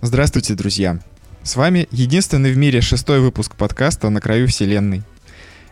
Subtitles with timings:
[0.00, 0.98] Здравствуйте, друзья!
[1.42, 5.02] С вами единственный в мире шестой выпуск подкаста «На краю вселенной».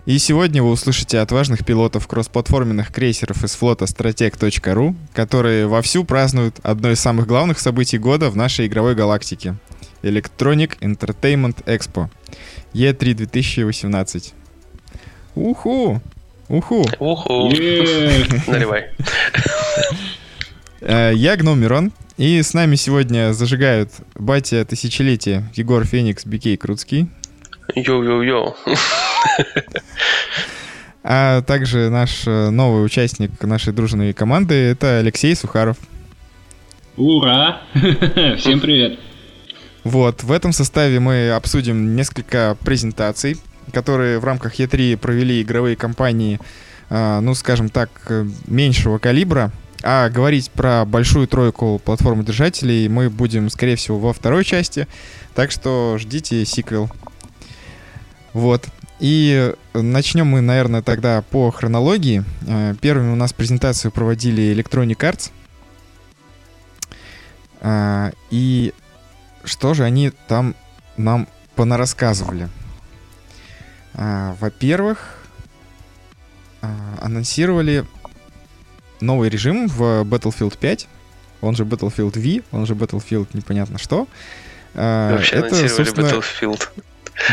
[0.07, 6.93] И сегодня вы услышите отважных пилотов кроссплатформенных крейсеров из флота Strateg.ru, которые вовсю празднуют одно
[6.93, 9.57] из самых главных событий года в нашей игровой галактике—
[10.03, 12.09] Electronic Entertainment Expo
[12.73, 14.33] E3 2018.
[15.35, 16.01] Уху!
[16.49, 16.85] Уху!
[17.01, 17.49] Уху!
[18.47, 18.91] Наливай.
[20.83, 27.09] Э, я Гном Мирон, и с нами сегодня зажигают батя тысячелетия Егор Феникс, Бикей Круцкий.
[27.75, 28.55] Йоу-йоу-йоу.
[31.09, 35.77] А также наш э, новый участник нашей дружной команды— это Алексей Сухаров.
[36.97, 37.61] Ура!
[38.39, 38.99] Всем привет!
[39.85, 43.37] Вот, в этом составе мы обсудим несколько презентаций,
[43.73, 46.41] которые в рамках E3 провели игровые компании,
[46.91, 47.91] э, ну, скажем так,
[48.49, 49.53] меньшего калибра—
[49.83, 54.89] а говорить про большую тройку платформодержателей мы будем, скорее всего, во второй части.
[55.35, 56.91] Так что ждите сиквел.
[58.37, 58.69] Вот.
[59.01, 62.23] И начнем мы, наверное, тогда по хронологии.
[62.47, 65.31] Э, первыми у нас презентацию проводили Electronic Arts.
[67.63, 68.75] А, и
[69.43, 70.55] что же они там
[70.99, 72.51] нам понарассказывали?
[73.95, 75.19] Во-первых,
[77.01, 77.87] анонсировали
[79.01, 80.89] новый режим в Battlefield 5,
[81.41, 84.07] он же Battlefield V, он же Battlefield непонятно что.
[84.75, 86.09] Вообще это, собственно...
[86.09, 86.69] Battlefield.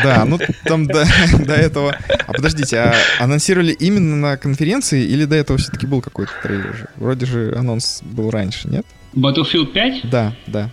[0.03, 1.05] Да, ну там до,
[1.45, 1.95] до этого...
[2.25, 6.89] А подождите, а анонсировали именно на конференции или до этого все-таки был какой-то трейлер?
[6.97, 8.85] Вроде же анонс был раньше, нет?
[9.13, 10.09] Battlefield 5?
[10.09, 10.69] Да, да.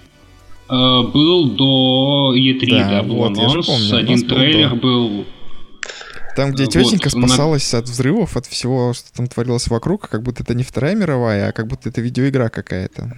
[0.68, 3.66] Uh, был до E3, да, да был вот, анонс.
[3.66, 5.26] Помню, Один трейлер был, был
[6.36, 7.80] там, где тетенька вот, спасалась на...
[7.80, 11.52] от взрывов, от всего, что там творилось вокруг, как будто это не Вторая мировая, а
[11.52, 13.12] как будто это видеоигра какая-то.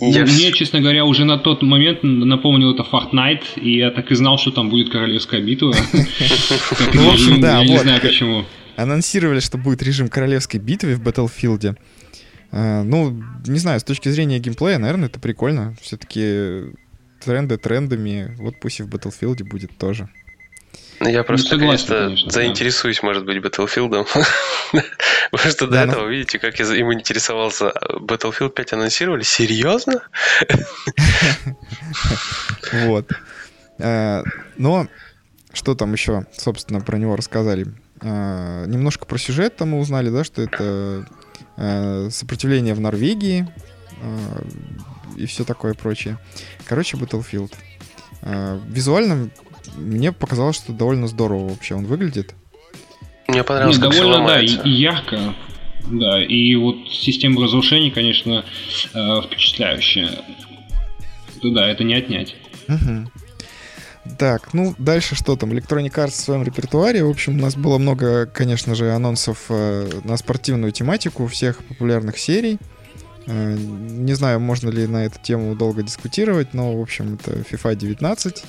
[0.00, 0.24] Я...
[0.24, 4.38] Мне, честно говоря, уже на тот момент напомнил это Fortnite, и я так и знал,
[4.38, 5.74] что там будет королевская битва.
[6.94, 8.44] Ну, в общем, да, Я не знаю почему.
[8.76, 11.76] Анонсировали, что будет режим королевской битвы в Battlefield.
[12.52, 15.76] А, ну, не знаю, с точки зрения геймплея, наверное, это прикольно.
[15.80, 16.72] Все-таки
[17.24, 18.34] тренды трендами.
[18.38, 20.08] Вот пусть и в Battlefield будет тоже.
[21.00, 23.06] Ну, я просто, ну, согласен, конечно, конечно, заинтересуюсь, да.
[23.06, 24.06] может быть, Battlefield.
[25.30, 26.10] Потому что до да, этого, ну...
[26.10, 27.72] видите, как я им интересовался.
[28.00, 29.22] Battlefield 5 анонсировали?
[29.22, 30.02] Серьезно?
[32.72, 33.10] Вот.
[33.78, 34.22] Э,
[34.56, 34.86] но
[35.52, 37.66] что там еще, собственно, про него рассказали?
[38.00, 41.06] Э, немножко про сюжет там мы узнали, да, что это
[41.56, 43.48] э, сопротивление в Норвегии
[45.16, 46.18] и все такое прочее.
[46.66, 47.52] Короче, Battlefield.
[48.68, 49.30] Визуально
[49.76, 52.34] мне показалось, что довольно здорово вообще он выглядит.
[53.28, 55.34] Мне понравилось, Нет, довольно, да, и, и ярко.
[55.86, 58.44] Да, и вот система разрушений, конечно,
[58.92, 60.10] э, впечатляющая.
[61.42, 62.36] Да, это не отнять.
[62.68, 63.10] Угу.
[64.18, 65.52] Так, ну дальше что там?
[65.52, 67.04] Electronic Arts в своем репертуаре.
[67.04, 72.18] В общем, у нас было много, конечно же, анонсов э, на спортивную тематику всех популярных
[72.18, 72.58] серий.
[73.26, 77.76] Э, не знаю, можно ли на эту тему долго дискутировать, но, в общем, это FIFA
[77.76, 78.44] 19.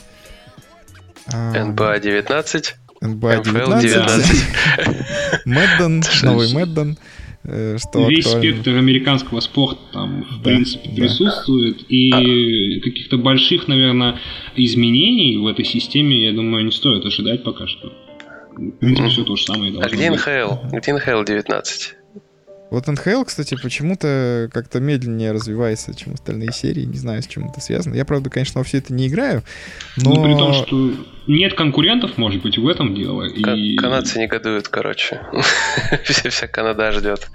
[1.27, 2.75] НБА 19.
[3.01, 5.45] НБА 19.
[5.45, 6.97] Мэддон, новый Мэддон.
[7.43, 8.51] Э, что Весь актуально.
[8.51, 10.95] спектр американского спорта там, в да, принципе, да.
[10.95, 11.85] присутствует.
[11.89, 12.83] И а...
[12.83, 14.19] каких-то больших, наверное,
[14.55, 17.91] изменений в этой системе, я думаю, не стоит ожидать пока что.
[18.55, 19.73] В принципе, все то же самое.
[19.81, 20.67] А где НХЛ?
[20.71, 21.95] Где НХЛ 19?
[22.71, 26.85] Вот НХЛ, кстати, почему-то как-то медленнее развивается, чем остальные серии.
[26.85, 27.95] Не знаю, с чем это связано.
[27.95, 29.43] Я, правда, конечно, во все это не играю,
[29.97, 30.13] но...
[30.13, 30.93] Ну, при том, что
[31.27, 33.23] нет конкурентов, может быть, в этом дело.
[33.23, 33.75] И...
[33.75, 35.19] Канадцы негодуют, короче.
[36.05, 37.29] вся, Канада ждет.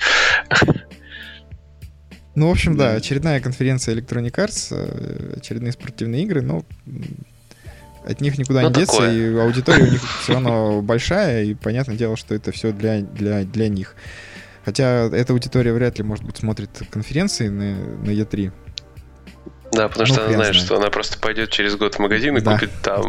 [2.35, 6.65] Ну, в общем, да, очередная конференция Electronic Arts, э, очередные спортивные игры, но
[8.07, 9.13] от них никуда ну, не деться, такое.
[9.13, 13.45] и аудитория у них все равно большая, и понятное дело, что это все для, для,
[13.45, 13.97] для них.
[14.67, 18.51] Хотя эта аудитория вряд ли, может быть, смотрит конференции на, на E3.
[19.73, 22.37] Да, потому ну, что она знает, знает, что она просто пойдет через год в магазин
[22.37, 22.55] и да.
[22.55, 23.05] купит там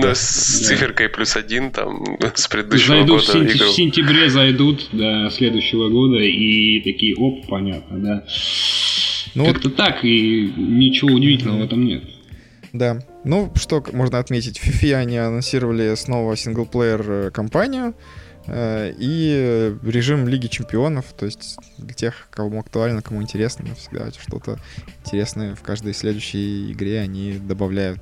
[0.00, 0.14] да.
[0.14, 3.38] с, циферкой плюс один там с предыдущего зайдут года.
[3.38, 3.66] В, игру.
[3.66, 8.24] в сентябре зайдут до следующего года и такие, оп, понятно, да.
[9.34, 9.76] Ну, Как-то вот...
[9.76, 12.04] так, и ничего удивительного в этом нет.
[12.72, 13.00] Да.
[13.24, 17.88] Ну, что можно отметить, в FIFA они анонсировали снова синглплеер кампанию.
[17.88, 17.92] Э,
[18.50, 24.58] и режим Лиги Чемпионов, то есть для тех, кому актуально, кому интересно, всегда что-то
[25.04, 28.00] интересное в каждой следующей игре они добавляют.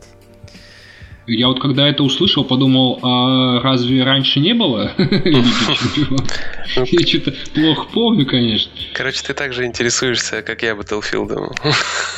[1.29, 4.93] Я вот когда это услышал, подумал, а разве раньше не было?
[4.99, 8.71] Я что-то плохо помню, конечно.
[8.93, 11.53] Короче, ты также интересуешься, как я Battlefield.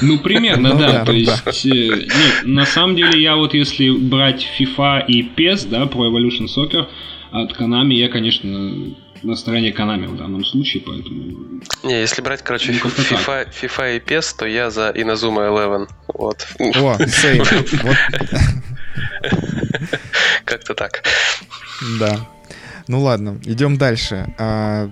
[0.03, 1.05] Ну, примерно, ну да.
[1.05, 5.85] То есть, э, нет, на самом деле, я вот если брать FIFA и PES, да,
[5.85, 6.87] Pro Evolution Soccer,
[7.31, 11.61] от Konami я, конечно, на стороне Konami в данном случае, поэтому...
[11.83, 15.89] Не, если брать, короче, ну, FIFA, FIFA и PES, то я за Inazuma Eleven.
[16.09, 16.47] Вот.
[16.59, 16.97] О,
[20.45, 21.03] Как-то так.
[21.99, 22.17] Да.
[22.87, 24.35] Ну ладно, идем дальше.
[24.39, 24.91] А,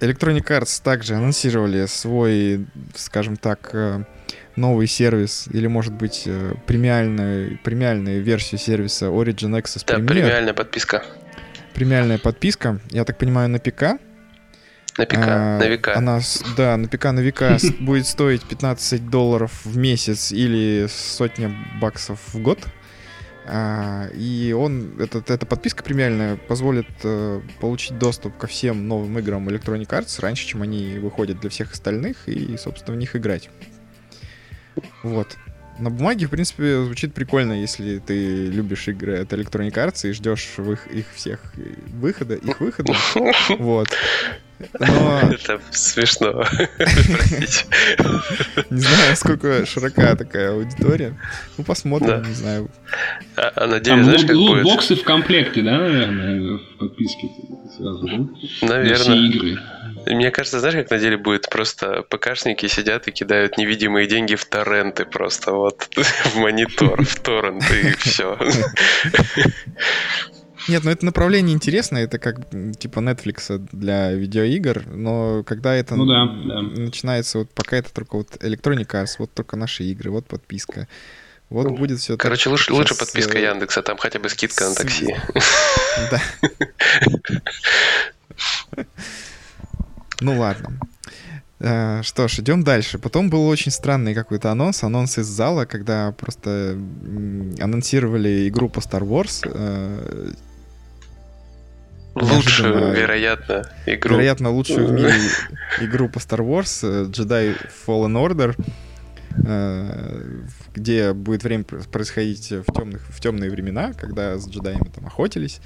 [0.00, 4.04] Electronic Arts также анонсировали свой, скажем так, э,
[4.56, 11.04] новый сервис или, может быть, э, премиальную, премиальную версию сервиса Origin Access Да, премиальная подписка
[11.74, 13.98] премиальная подписка, я так понимаю, на ПК.
[14.98, 15.88] На ПК, а, на ВК.
[15.88, 16.20] Она,
[16.56, 17.42] да, на ПК, на ВК
[17.80, 22.58] будет стоить 15 долларов в месяц или сотня баксов в год.
[23.44, 29.48] А, и он, этот, эта подписка премиальная позволит э, получить доступ ко всем новым играм
[29.48, 33.50] Electronic Arts раньше, чем они выходят для всех остальных, и, собственно, в них играть.
[35.02, 35.36] Вот
[35.78, 40.48] на бумаге, в принципе, звучит прикольно, если ты любишь игры от Electronic Arts и ждешь
[40.58, 41.40] их, их всех
[41.88, 42.94] выхода, их выхода.
[43.58, 43.88] Вот.
[44.78, 45.20] Но...
[45.32, 46.30] Это смешно.
[48.70, 51.18] Не знаю, сколько широка такая аудитория.
[51.58, 52.70] Ну, посмотрим, не знаю.
[53.36, 54.64] А, а на деле, знаешь, как будет?
[54.64, 57.28] Боксы в комплекте, да, наверное, в подписке
[57.76, 58.66] сразу, да?
[58.66, 58.98] Наверное.
[58.98, 59.58] все игры.
[60.06, 61.48] Мне кажется, знаешь, как на деле будет?
[61.48, 67.80] Просто ПКшники сидят и кидают невидимые деньги в торренты просто вот в монитор, в торренты
[67.80, 68.38] и все.
[70.68, 72.36] Нет, ну это направление интересное, это как
[72.78, 76.62] типа Netflix для видеоигр, но когда это ну, да, да.
[76.62, 80.86] начинается, вот пока это только вот Electronic Arts, вот только наши игры, вот подписка.
[81.50, 83.42] Вот ну, будет все Короче, так, лучше, лучше подписка э...
[83.42, 84.68] Яндекса, там хотя бы скидка с...
[84.70, 85.14] на такси.
[86.10, 86.20] Да.
[90.22, 90.78] Ну ладно.
[91.64, 92.98] Э, что ж, идем дальше.
[92.98, 96.76] Потом был очень странный какой-то анонс, анонс из зала, когда просто
[97.60, 99.42] анонсировали игру по Star Wars.
[99.44, 100.32] Э,
[102.16, 104.14] лучшую, вероятно, игру.
[104.14, 105.14] Вероятно, лучшую в мире
[105.80, 108.56] игру по Star Wars, э, Jedi Fallen Order,
[110.74, 115.60] где будет время происходить в, темных, в темные времена, когда с джедаями там охотились.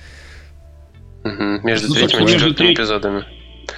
[1.25, 3.25] Угу, между ну, третьим и четвертым эпизодами.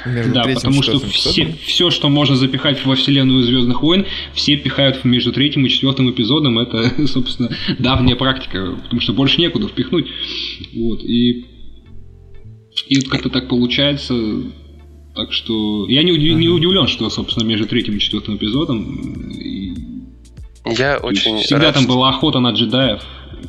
[0.06, 5.05] Между да, потому что все, все, что можно запихать во вселенную Звездных войн, все пихают
[5.05, 6.58] между третьим и четвертым эпизодом.
[6.58, 10.06] Это, собственно, давняя практика, потому что больше некуда впихнуть.
[10.75, 11.46] Вот, и,
[12.87, 14.14] и вот как-то так получается.
[15.14, 19.31] Так что я не, удив, не удивлен, что, собственно, между третьим и четвертым эпизодом.
[19.32, 19.75] И,
[20.67, 21.93] я очень всегда рад, там что...
[21.93, 23.02] была охота на джедаев.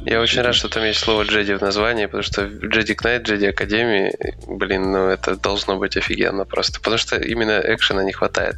[0.05, 3.45] Я очень рад, что там есть слово Джеди в названии, потому что Джеди Кнайт, Джеди
[3.45, 4.13] Академии,
[4.47, 8.55] блин, ну это должно быть офигенно просто, потому что именно экшена не хватает.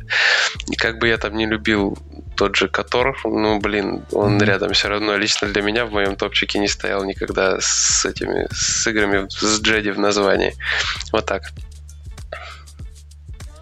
[0.69, 1.97] И как бы я там не любил
[2.35, 4.45] тот же Котор, ну, блин, он mm-hmm.
[4.45, 8.87] рядом все равно лично для меня в моем топчике не стоял никогда с этими, с
[8.87, 10.55] играми с Джеди в названии.
[11.11, 11.51] Вот так.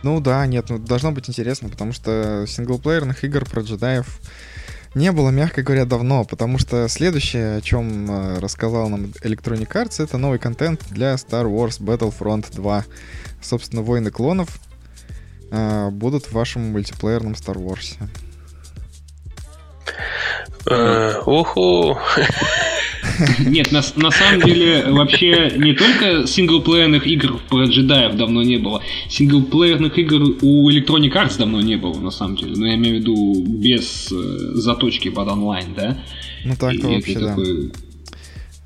[0.02, 4.06] Ну да, нет, ну должно быть интересно, потому что синглплеерных игр про джедаев
[4.96, 10.04] не было, мягко говоря, давно, потому что следующее, о чем э, рассказал нам Electronic Arts,
[10.04, 12.86] это новый контент для Star Wars Battlefront 2.
[13.42, 14.60] Собственно, войны клонов
[15.52, 17.98] э, будут в вашем мультиплеерном Star Wars.
[20.66, 21.98] Э, уху!
[23.46, 28.82] Нет, на, на самом деле вообще не только синглплеерных игр про джедаев давно не было,
[29.10, 32.54] синглплеерных игр у Electronic Arts давно не было, на самом деле.
[32.56, 34.16] Но я имею в виду без э,
[34.56, 35.98] заточки под онлайн, да?
[36.46, 37.30] Ну так-то вообще, да.
[37.30, 37.72] Такой...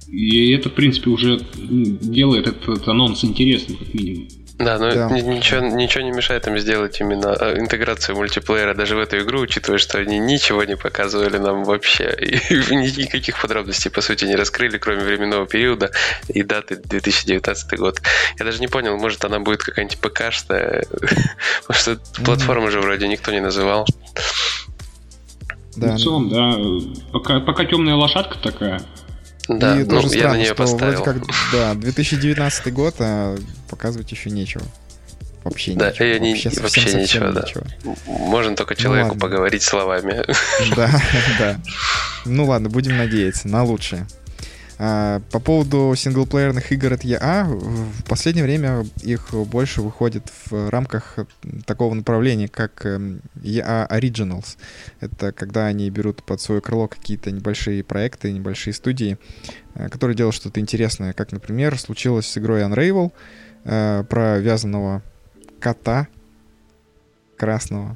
[0.09, 4.27] И это, в принципе, уже ну, делает этот анонс интересным, как минимум.
[4.63, 5.09] Да, но да.
[5.09, 9.77] Ничего, ничего не мешает им сделать именно э, интеграцию мультиплеера даже в эту игру, учитывая,
[9.77, 12.15] что они ничего не показывали нам вообще.
[12.19, 15.91] И никаких подробностей, по сути, не раскрыли, кроме временного периода
[16.27, 18.01] и даты 2019 год.
[18.39, 20.85] Я даже не понял, может, она будет какая-нибудь ПК-шная.
[21.67, 23.85] Потому что платформу же вроде никто не называл.
[25.75, 25.87] Да.
[25.87, 26.57] Ну, в целом, да.
[27.11, 28.81] Пока, пока темная лошадка такая.
[29.47, 31.03] Да, и ну, тоже странно, я на нее что поставил.
[31.03, 33.37] вроде как, да, 2019 год, а
[33.69, 34.63] показывать еще нечего.
[35.43, 36.05] Вообще да, ничего.
[36.05, 37.41] Я не, вообще, вообще ничего, да.
[37.41, 37.63] Ничего.
[38.05, 40.23] Можно только ну человеку ну, поговорить словами.
[40.75, 40.89] Да,
[41.39, 41.59] да.
[42.25, 44.07] Ну ладно, будем надеяться на лучшее.
[44.79, 51.19] А, по поводу синглплеерных игр от EA, в последнее время их больше выходит в рамках
[51.65, 54.57] такого направления, как эм, EA Originals.
[54.99, 59.17] Это когда они берут под свое крыло какие-то небольшие проекты, небольшие студии,
[59.75, 61.13] э, которые делают что-то интересное.
[61.13, 63.11] Как, например, случилось с игрой Unravel
[63.65, 65.03] э, про вязаного
[65.59, 66.07] кота
[67.37, 67.95] красного.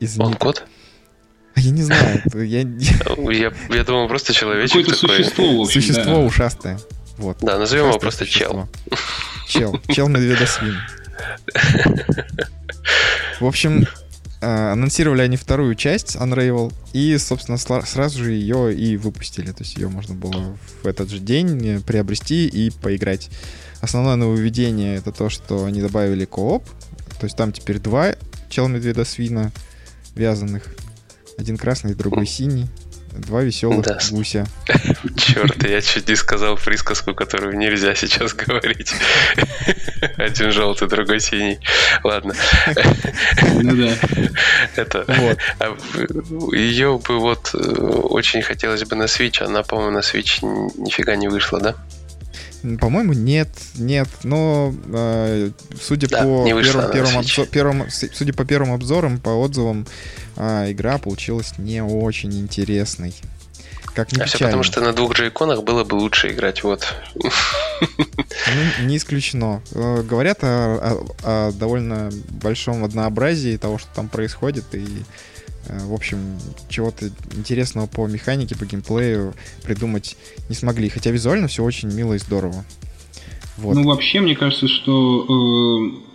[0.00, 0.66] Из Он кот?
[1.56, 2.22] Я не знаю.
[2.34, 2.60] Я,
[3.32, 5.16] я, я думал, просто человечек Какое-то такой.
[5.18, 6.18] существо, в общем, Существо да.
[6.20, 6.78] ушастое.
[7.18, 7.38] Вот.
[7.40, 8.68] Да, назовем его просто существо.
[9.46, 9.72] чел.
[9.72, 9.94] Чел.
[9.94, 10.76] Чел медведосвин.
[13.40, 13.86] В общем,
[14.40, 19.50] э, анонсировали они вторую часть Unravel, и, собственно, сразу же ее и выпустили.
[19.52, 23.30] То есть ее можно было в этот же день приобрести и поиграть.
[23.80, 26.64] Основное нововведение это то, что они добавили кооп.
[27.20, 28.14] То есть там теперь два
[28.48, 29.52] чел медведа свина
[30.14, 30.64] вязаных.
[31.38, 32.68] Один красный, другой синий.
[33.12, 33.98] Два веселых да.
[34.10, 34.46] гуся.
[35.16, 38.94] Черт, я чуть не сказал присказку, которую нельзя сейчас говорить.
[40.16, 41.58] Один желтый, другой синий.
[42.04, 42.34] Ладно.
[43.60, 43.94] Ну да.
[44.76, 45.04] Это.
[45.06, 45.38] Вот.
[45.58, 45.76] А
[46.56, 49.42] Ее бы вот э, очень хотелось бы на Switch.
[49.42, 50.40] Она, по-моему, на Switch
[50.78, 51.76] нифига не вышла, да?
[52.80, 54.08] По-моему, нет, нет.
[54.22, 59.82] Но э, судя да, по первым, первым, обзор, первым, судя по первым обзорам, по отзывам,
[59.82, 63.14] э, игра получилась не очень интересной.
[63.94, 66.94] Как ни а все потому, что на двух джейконах было бы лучше играть, вот.
[67.14, 69.62] Ну, не исключено.
[69.72, 70.46] Э, говорят о,
[71.24, 74.86] о, о довольно большом однообразии того, что там происходит, и
[75.66, 80.16] Э, в общем, чего-то интересного по механике, по геймплею придумать
[80.48, 80.88] не смогли.
[80.88, 82.64] Хотя визуально все очень мило и здорово.
[83.58, 83.74] Вот.
[83.74, 86.11] Ну, вообще, мне кажется, что э,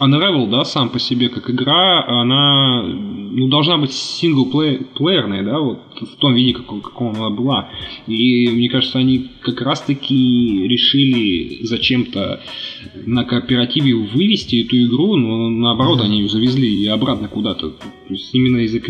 [0.00, 6.16] Unravel, да, сам по себе как игра, она ну, должна быть синглплеерной, да, вот в
[6.16, 7.70] том виде, каком, каком она была.
[8.06, 12.40] И мне кажется, они как раз-таки решили зачем-то
[13.06, 16.04] на кооперативе вывести эту игру, но наоборот, mm-hmm.
[16.04, 17.70] они ее завезли и обратно куда-то.
[17.70, 18.80] То есть именно из-за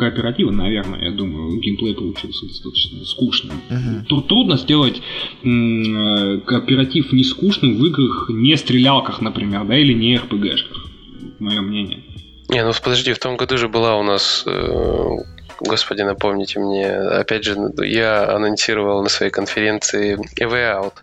[0.00, 3.60] кооператива, наверное, я думаю, геймплей получился достаточно скучным.
[3.68, 4.22] Uh-huh.
[4.26, 5.02] Трудно сделать
[5.44, 10.86] м- кооператив не скучным в играх, не стрелялках, например, да, или не РПГшках,
[11.38, 12.02] мое мнение.
[12.48, 15.16] Не, ну подожди, в том году же была у нас э,
[15.60, 20.94] господи, напомните мне, опять же, я анонсировал на своей конференции Way Out.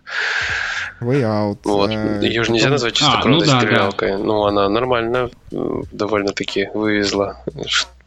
[1.00, 1.58] Way Out.
[1.62, 1.90] Вот.
[1.90, 4.10] Э, Ее же нельзя назвать чистокровной а, ну, да, стрелялкой.
[4.10, 4.18] Да.
[4.18, 5.30] Ну, она нормально
[5.92, 7.44] довольно-таки вывезла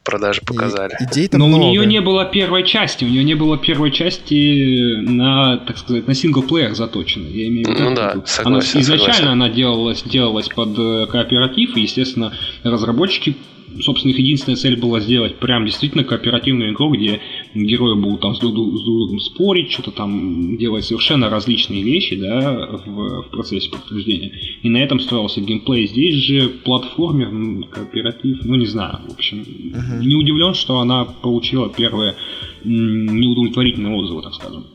[0.04, 0.94] продажи показали.
[1.00, 1.64] И, идей Но много.
[1.64, 6.08] у нее не было первой части, у нее не было первой части на, так сказать,
[6.08, 7.32] на синглплеер заточенной.
[7.32, 7.90] Я имею в виду.
[7.90, 8.46] Ну да, согласен.
[8.48, 9.28] Она, изначально согласен.
[9.28, 13.36] она делалась, делалась под э, кооператив, и, естественно, разработчики
[13.80, 17.22] собственно, их единственная цель была сделать прям действительно кооперативную игру, где
[17.54, 23.24] герои будут там с друг другом спорить, что-то там делать совершенно различные вещи, да, в,
[23.24, 24.32] в процессе прохождения.
[24.62, 25.88] И на этом строился геймплей.
[25.88, 30.00] Здесь же платформер, кооператив, ну не знаю, в общем, uh-huh.
[30.06, 32.16] не удивлен, что она получила первые
[32.64, 34.66] неудовлетворительные отзывы, так скажем.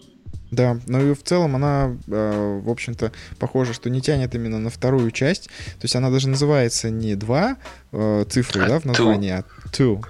[0.51, 4.71] Да, но и в целом она, э, в общем-то, похоже, что не тянет именно на
[4.71, 5.47] вторую часть.
[5.49, 7.57] То есть она даже называется не два
[7.93, 9.45] э, цифры, а да, в названии, two.
[9.65, 10.05] а two.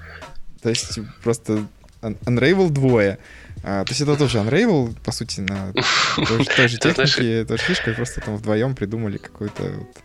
[0.62, 1.66] То есть просто
[2.24, 3.18] Unravel двое.
[3.62, 5.72] А, то есть это тоже Unravel, по сути, на
[6.16, 9.96] той же, той же технике, той же фишкой, просто там вдвоем придумали какую-то вот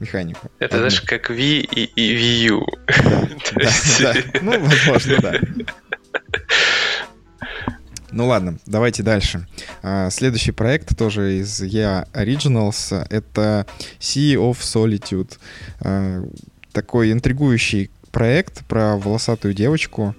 [0.00, 0.50] механику.
[0.58, 2.66] Это, знаешь, как V и, и Wii U.
[2.86, 3.28] Да,
[4.00, 4.14] да, да.
[4.42, 5.40] Ну, возможно, да.
[8.12, 9.46] Ну ладно, давайте дальше.
[9.82, 13.06] А, следующий проект тоже из EA Originals.
[13.08, 13.66] Это
[13.98, 15.38] Sea of Solitude.
[15.80, 16.22] А,
[16.72, 20.14] такой интригующий проект про волосатую девочку.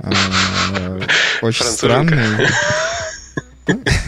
[0.00, 1.00] А,
[1.42, 2.48] очень странный.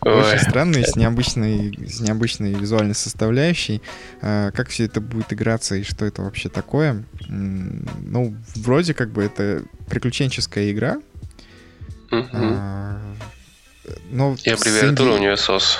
[0.00, 3.82] Очень странный, с необычной, с необычной визуальной составляющей.
[4.22, 7.04] А, как все это будет играться и что это вообще такое?
[7.28, 10.98] Ну, вроде как бы это приключенческая игра.
[12.10, 13.00] А,
[14.10, 15.76] но и аббревиатура у нее SOS.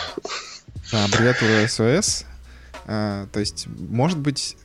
[0.93, 2.25] Да, аббревиатура SOS.
[2.87, 4.57] То есть, может быть,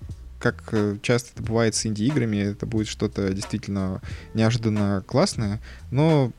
[0.43, 4.01] как э, часто это бывает с инди-играми, это будет что-то действительно
[4.33, 6.31] неожиданно классное, но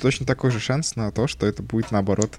[0.00, 2.38] точно такой же шанс на то, что это будет наоборот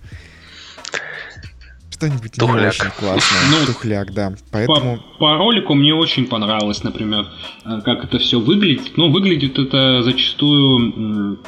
[1.91, 3.41] что-нибудь не очень классное.
[3.51, 4.33] Ну, Тухляк, да.
[4.51, 4.97] Поэтому...
[4.97, 7.27] По, по ролику мне очень понравилось, например,
[7.65, 8.97] э, как это все выглядит.
[8.97, 11.39] Ну, выглядит это зачастую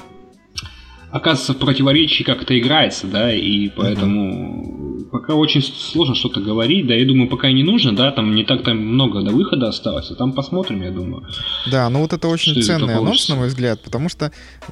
[1.13, 6.96] оказывается в противоречии, как это играется, да, и поэтому пока очень сложно что-то говорить, да,
[6.96, 10.10] я думаю, пока и не нужно, да, там не так там много до выхода осталось,
[10.10, 11.24] а там посмотрим, я думаю.
[11.70, 14.32] Да, ну вот это очень ценный анонс, на мой взгляд, потому что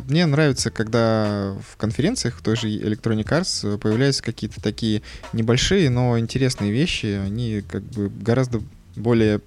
[0.10, 6.17] мне нравится, когда в конференциях в той же Electronic Arts появляются какие-то такие небольшие, но
[6.17, 8.62] интересные вещи, они как бы гораздо
[8.95, 9.41] более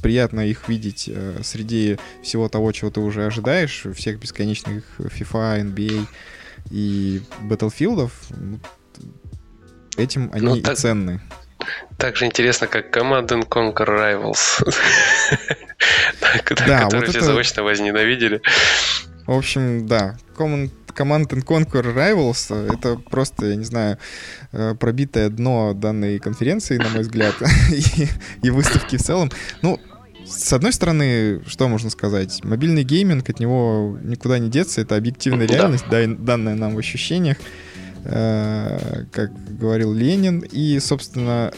[0.00, 6.06] приятно их видеть э, среди всего того, чего ты уже ожидаешь, всех бесконечных FIFA, NBA
[6.70, 8.10] и Battlefield.
[9.96, 11.20] Этим они ну, так, и ценны.
[11.96, 14.62] Так же интересно, как Command Conquer Rivals.
[16.66, 18.42] Да, которые все заочно возненавидели.
[19.26, 23.98] В общем, да, Command, Command Conquer Rivals— это просто, я не знаю,
[24.52, 27.34] э, пробитое дно данной конференции, на мой взгляд,
[27.70, 28.08] и,
[28.42, 29.30] и выставки в целом.
[29.62, 29.78] Ну,
[30.28, 32.44] с одной стороны, что можно сказать?
[32.44, 36.06] Мобильный гейминг, от него никуда не деться, это объективная реальность, да.
[36.06, 37.38] данная нам в ощущениях.
[38.04, 41.52] Э, как говорил Ленин, и, собственно,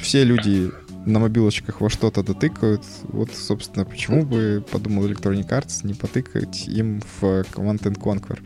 [0.00, 0.70] все люди
[1.06, 2.82] на мобилочках во что-то дотыкают.
[3.04, 8.40] Вот, собственно, почему бы, подумал Electronic Arts, не потыкать им в Command Conquer.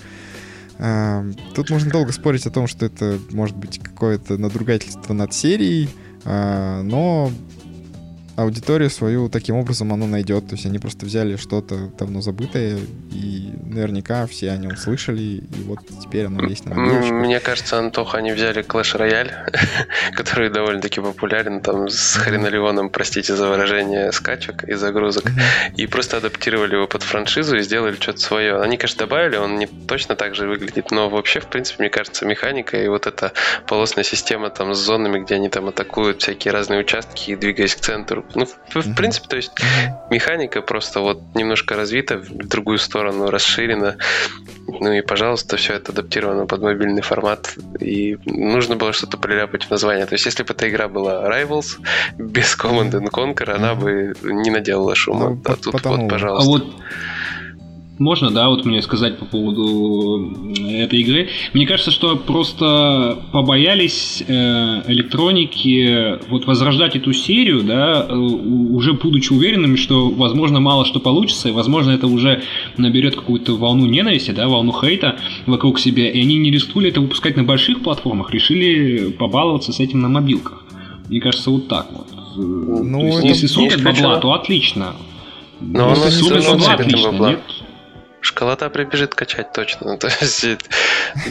[0.79, 5.89] Э, тут можно долго спорить о том, что это может быть какое-то надругательство над серией,
[6.25, 7.31] э, но
[8.37, 10.49] аудиторию свою таким образом оно найдет.
[10.49, 12.79] То есть они просто взяли что-то давно забытое,
[13.13, 17.13] и наверняка все о нем слышали, и вот теперь оно есть на мобилочках.
[17.13, 19.33] Мне кажется, Антоха, они взяли Clash Royale,
[20.17, 25.25] который довольно-таки популярен, там с хренолеоном, простите за выражение, скачек и загрузок,
[25.77, 28.61] и просто адаптировали его под франшизу и сделали что-то свое.
[28.61, 32.27] Они, конечно, добавили, он не точно так же выглядит, но вообще, в принципе, мне кажется,
[32.27, 33.33] механика и вот эта
[33.67, 37.81] полосная система там с зонами, где они там атакуют всякие разные участки и двигаясь к
[37.81, 39.53] центру, ну, в, в принципе, то есть
[40.11, 43.97] механика просто вот немножко развита, в другую сторону расширена.
[44.67, 47.55] Ну и, пожалуйста, все это адаптировано под мобильный формат.
[47.81, 50.07] И нужно было что-то приляпать в название.
[50.07, 51.79] То есть, если бы эта игра была Rivals
[52.19, 55.31] без Command and Conquer, она бы не наделала шума.
[55.31, 56.45] Ну, а тут вот, пожалуйста.
[56.45, 56.75] А вот
[57.99, 60.33] можно, да, вот мне сказать по поводу
[60.69, 61.29] этой игры.
[61.53, 69.33] Мне кажется, что просто побоялись э, электроники вот возрождать эту серию, да, э, уже будучи
[69.33, 72.43] уверенными, что, возможно, мало что получится, и, возможно, это уже
[72.77, 77.37] наберет какую-то волну ненависти, да, волну хейта вокруг себя, и они не рискнули это выпускать
[77.37, 80.65] на больших платформах, решили побаловаться с этим на мобилках.
[81.09, 82.09] Мне кажется, вот так вот.
[82.37, 84.97] Ну, то есть, если супер бабла, то отлично.
[85.61, 87.41] Но, Но если супер бабла, отлично, нет?
[88.25, 89.99] Школота прибежит качать точно.
[89.99, 90.47] То есть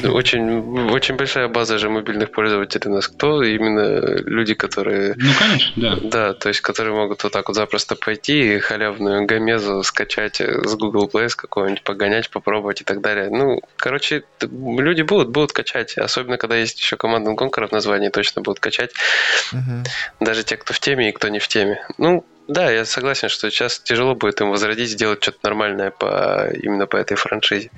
[0.03, 3.08] очень, очень большая база же мобильных пользователей у нас.
[3.08, 3.41] Кто?
[3.41, 5.15] Именно люди, которые...
[5.17, 5.97] Ну, конечно, да.
[6.03, 10.75] Да, то есть которые могут вот так вот запросто пойти и халявную гамезу скачать с
[10.75, 13.29] Google Play с какого-нибудь, погонять, попробовать и так далее.
[13.32, 15.97] Ну, короче, люди будут, будут качать.
[15.97, 18.91] Особенно, когда есть еще команда Conquer в названии, точно будут качать.
[19.51, 19.84] Угу.
[20.19, 21.84] Даже те, кто в теме и кто не в теме.
[21.97, 26.88] Ну, да, я согласен, что сейчас тяжело будет им возродить, сделать что-то нормальное по, именно
[26.88, 27.69] по этой франшизе.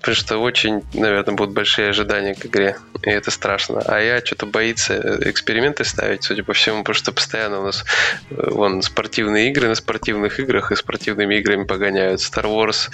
[0.00, 3.80] Потому что очень, наверное, будут большие ожидания к игре, и это страшно.
[3.86, 7.84] А я что-то боится эксперименты ставить, судя по всему, потому что постоянно у нас
[8.30, 12.20] э, вон спортивные игры на спортивных играх и спортивными играми погоняют.
[12.20, 12.90] Star Wars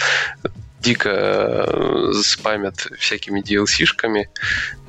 [0.80, 4.28] дико э, спамят всякими DLC-шками.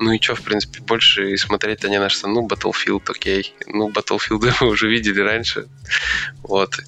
[0.00, 2.28] Ну и что, в принципе, больше и смотреть-то не на что.
[2.28, 3.54] Ну, Battlefield, окей.
[3.66, 5.66] Ну, Battlefield мы уже видели раньше.
[6.42, 6.78] Вот.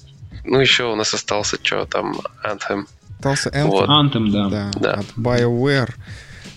[0.43, 2.85] Ну, еще у нас остался что там, Anthem.
[3.17, 3.67] Остался Anthem.
[3.67, 3.89] Вот.
[3.89, 4.49] Anthem, да.
[4.49, 4.71] да.
[4.79, 4.93] Да.
[4.93, 5.93] От BioWare.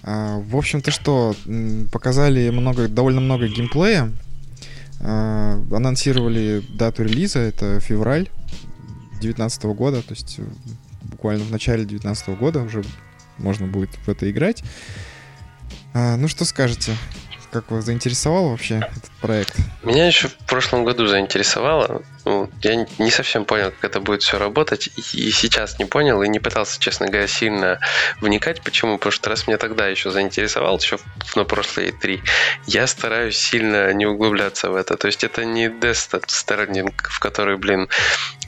[0.02, 1.34] А, в общем-то что,
[1.92, 4.12] показали много, довольно много геймплея.
[5.00, 8.28] А, анонсировали дату релиза, это февраль
[9.20, 10.40] 2019 года, то есть
[11.02, 12.84] буквально в начале 2019 года уже
[13.38, 14.62] можно будет в это играть.
[15.94, 16.96] А, ну что скажете?
[17.50, 19.56] Как вас заинтересовал вообще этот проект?
[19.82, 22.02] Меня еще в прошлом году заинтересовало.
[22.26, 24.90] Ну, я не совсем понял, как это будет все работать.
[25.14, 27.80] И сейчас не понял, и не пытался, честно говоря, сильно
[28.20, 28.60] вникать.
[28.60, 28.98] Почему?
[28.98, 30.98] Потому что раз меня тогда еще заинтересовал, еще
[31.36, 32.20] на прошлой E3,
[32.66, 34.96] я стараюсь сильно не углубляться в это.
[34.98, 37.88] То есть это не Stranding, в который, блин,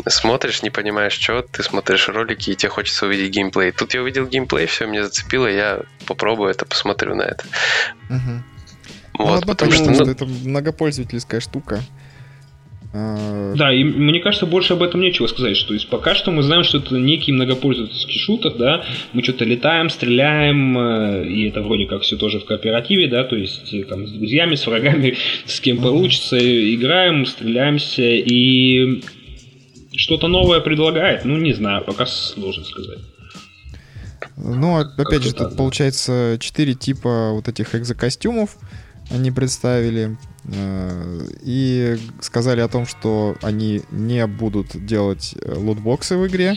[0.06, 3.72] смотришь, не понимаешь, что, ты смотришь ролики, и тебе хочется увидеть геймплей.
[3.72, 7.44] Тут я увидел геймплей, все, меня зацепило, я попробую это, посмотрю на это.
[8.10, 8.42] Угу.
[9.24, 10.10] Вот, ну, потому что, ну...
[10.10, 11.80] это многопользовательская штука.
[12.92, 16.42] А, да, и мне кажется, больше об этом нечего сказать, что есть пока что мы
[16.42, 21.86] знаем, что это некий многопользовательский шутер, да, мы что-то летаем, стреляем, э, и это вроде
[21.86, 25.60] как все тоже в кооперативе, да, то есть э, там с друзьями, с врагами, с
[25.60, 29.04] кем получится, играем, стреляемся, и
[29.94, 32.98] что-то новое предлагает, ну не знаю, пока сложно сказать.
[34.36, 38.56] Ну, опять же, тут получается четыре типа вот этих экзокостюмов.
[39.10, 40.16] Они представили.
[40.44, 46.56] Э, и сказали о том, что они не будут делать э, лутбоксы в игре.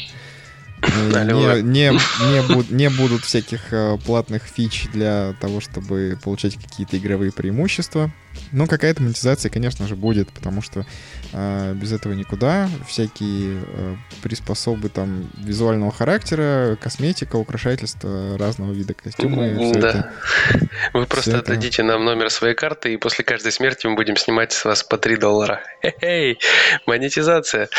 [0.84, 1.91] Не, не,
[2.32, 8.12] не, буд, не будут всяких э, платных фич для того, чтобы получать какие-то игровые преимущества.
[8.52, 10.86] Но какая-то монетизация, конечно же, будет, потому что
[11.32, 12.69] э, без этого никуда.
[12.88, 19.74] Всякие э, приспособы там визуального характера, косметика, украшательства разного вида костюмы.
[19.76, 19.89] Да.
[19.89, 20.12] Это,
[20.93, 21.84] Вы просто отдадите это...
[21.84, 25.17] нам номер своей карты, и после каждой смерти мы будем снимать с вас по 3
[25.17, 25.62] доллара.
[25.82, 26.39] Хе-хей,
[26.86, 27.69] монетизация.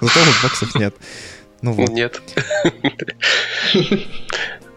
[0.00, 0.94] Зато боксов нет.
[1.64, 1.88] Ну вот.
[1.88, 2.20] Нет.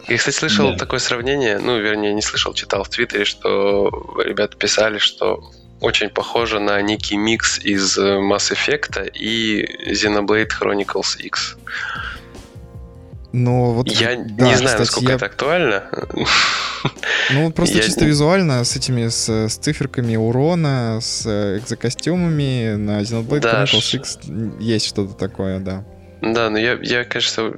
[0.08, 0.78] Я, кстати, слышал да.
[0.78, 6.62] такое сравнение, ну, вернее, не слышал, читал в Твиттере, что ребята писали, что очень похоже
[6.62, 11.58] на некий микс из Mass Effect и Xenoblade Chronicles X.
[13.34, 15.15] Но вот, я да, не знаю, кстати, насколько я...
[15.15, 15.84] это актуально.
[17.34, 17.84] Ну, просто я...
[17.84, 21.26] чисто визуально, с этими, с, с циферками урона, с
[21.58, 24.19] экзокостюмами на Xenoblade да, Chronicles X
[24.62, 25.84] есть что-то такое, да.
[26.21, 27.53] Да, ну я, я, конечно,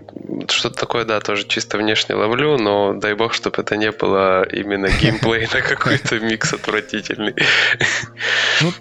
[0.49, 4.89] что-то такое, да, тоже чисто внешне ловлю, но дай бог, чтобы это не было именно
[4.89, 7.35] геймплей на какой-то микс отвратительный.
[8.61, 8.73] Ну,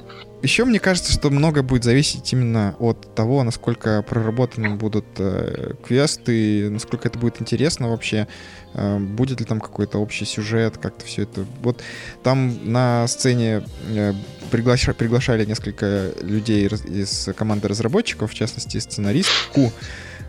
[0.42, 6.70] еще мне кажется, что много будет зависеть именно от того, насколько проработаны будут э, квесты,
[6.70, 8.28] насколько это будет интересно вообще,
[8.74, 11.44] э, будет ли там какой-то общий сюжет, как-то все это.
[11.62, 11.82] Вот
[12.22, 14.14] там на сцене э,
[14.50, 19.72] приглаша, приглашали несколько людей из команды разработчиков, в частности сценаристку,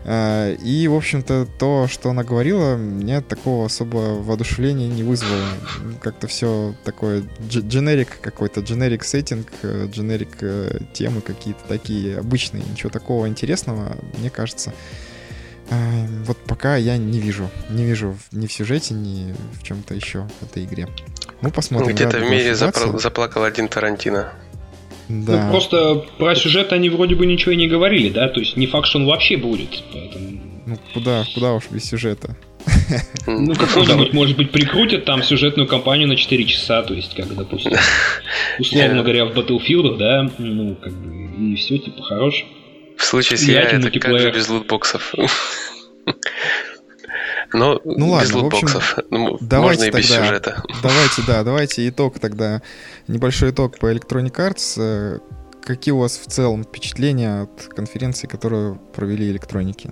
[0.04, 5.44] и, в общем-то, то, что она говорила, мне такого особого воодушевления не вызвало.
[6.00, 12.62] Как-то все такое дженерик какой-то, дженерик сеттинг, дженерик э, темы какие-то такие обычные.
[12.64, 14.72] Ничего такого интересного, мне кажется,
[15.70, 15.76] а,
[16.24, 17.48] вот пока я не вижу.
[17.68, 20.88] Не вижу ни в сюжете, ни в чем-то еще в этой игре.
[21.42, 21.94] Ну, посмотрим.
[21.94, 24.32] Где-то в мире запла- заплакал один Тарантино.
[25.10, 25.44] Да.
[25.44, 28.28] Ну, просто про сюжет они вроде бы ничего и не говорили, да?
[28.28, 29.82] То есть не факт, что он вообще будет.
[29.92, 30.40] Поэтому...
[30.66, 32.36] Ну, куда, куда уж без сюжета?
[33.26, 37.72] Ну, какой-нибудь, может быть, прикрутят там сюжетную кампанию на 4 часа, то есть, как, допустим,
[38.58, 42.44] условно говоря, в Battlefield, да, ну, как бы, и все, типа, хорош.
[42.96, 45.14] В случае с я, это как же без лутбоксов.
[47.52, 48.94] Но ну, ладно, без лутбоксов.
[48.94, 50.62] В общем, ну, давайте можно и без тогда, сюжета.
[50.82, 52.62] Давайте, да, давайте итог тогда.
[53.08, 54.74] Небольшой итог по Electronic Arts.
[54.78, 55.18] Э,
[55.62, 59.90] какие у вас в целом впечатления от конференции, которую провели электроники?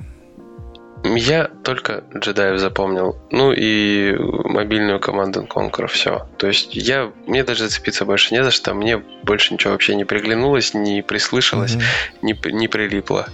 [1.04, 3.16] Я только джедаев запомнил.
[3.30, 6.26] Ну и мобильную команду Conquer, все.
[6.38, 8.74] То есть я, мне даже зацепиться больше не за что.
[8.74, 12.18] Мне больше ничего вообще не приглянулось, не прислышалось, mm-hmm.
[12.22, 13.28] не, не прилипло.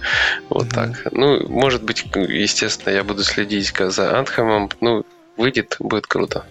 [0.49, 0.73] Вот mm-hmm.
[1.03, 1.11] так.
[1.11, 4.69] Ну, может быть, естественно, я буду следить за Антхемом.
[4.81, 5.05] Ну,
[5.37, 6.45] выйдет, будет круто.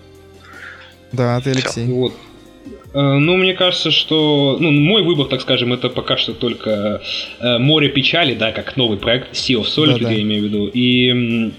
[1.13, 1.85] Да, ты Алексей.
[1.85, 1.93] Все.
[1.93, 2.13] Вот.
[2.95, 7.03] Э, ну, мне кажется, что ну, мой выбор, так скажем, это пока что только
[7.41, 10.13] э, «Море печали», да, как новый проект Sea of Solitude, да, да.
[10.13, 10.71] я имею в виду.
[10.73, 11.53] И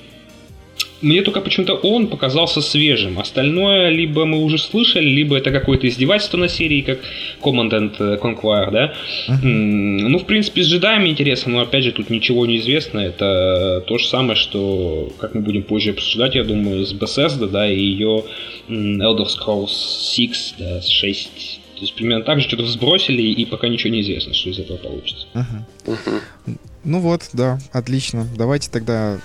[1.01, 3.19] мне только почему-то он показался свежим.
[3.19, 6.99] Остальное либо мы уже слышали, либо это какое-то издевательство на серии, как
[7.41, 8.93] Command and Conquer, да.
[9.27, 9.43] Uh-huh.
[9.43, 12.99] Ну, в принципе, с джедаями интересно, но опять же тут ничего не известно.
[12.99, 17.69] Это то же самое, что, как мы будем позже обсуждать, я думаю, с Bethesda, да,
[17.69, 18.23] и ее
[18.69, 23.91] Elder Scrolls 6, да, 6 то есть примерно так же что-то сбросили, и пока ничего
[23.91, 25.27] не известно, что из этого получится.
[25.33, 25.93] Uh-huh.
[25.93, 26.57] Uh-huh.
[26.85, 28.25] Ну вот, да, отлично.
[28.37, 29.19] Давайте тогда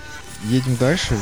[0.50, 1.14] едем дальше.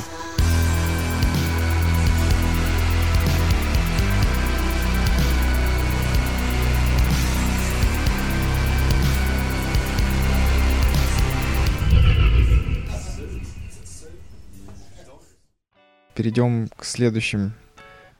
[16.19, 17.53] Перейдем к следующим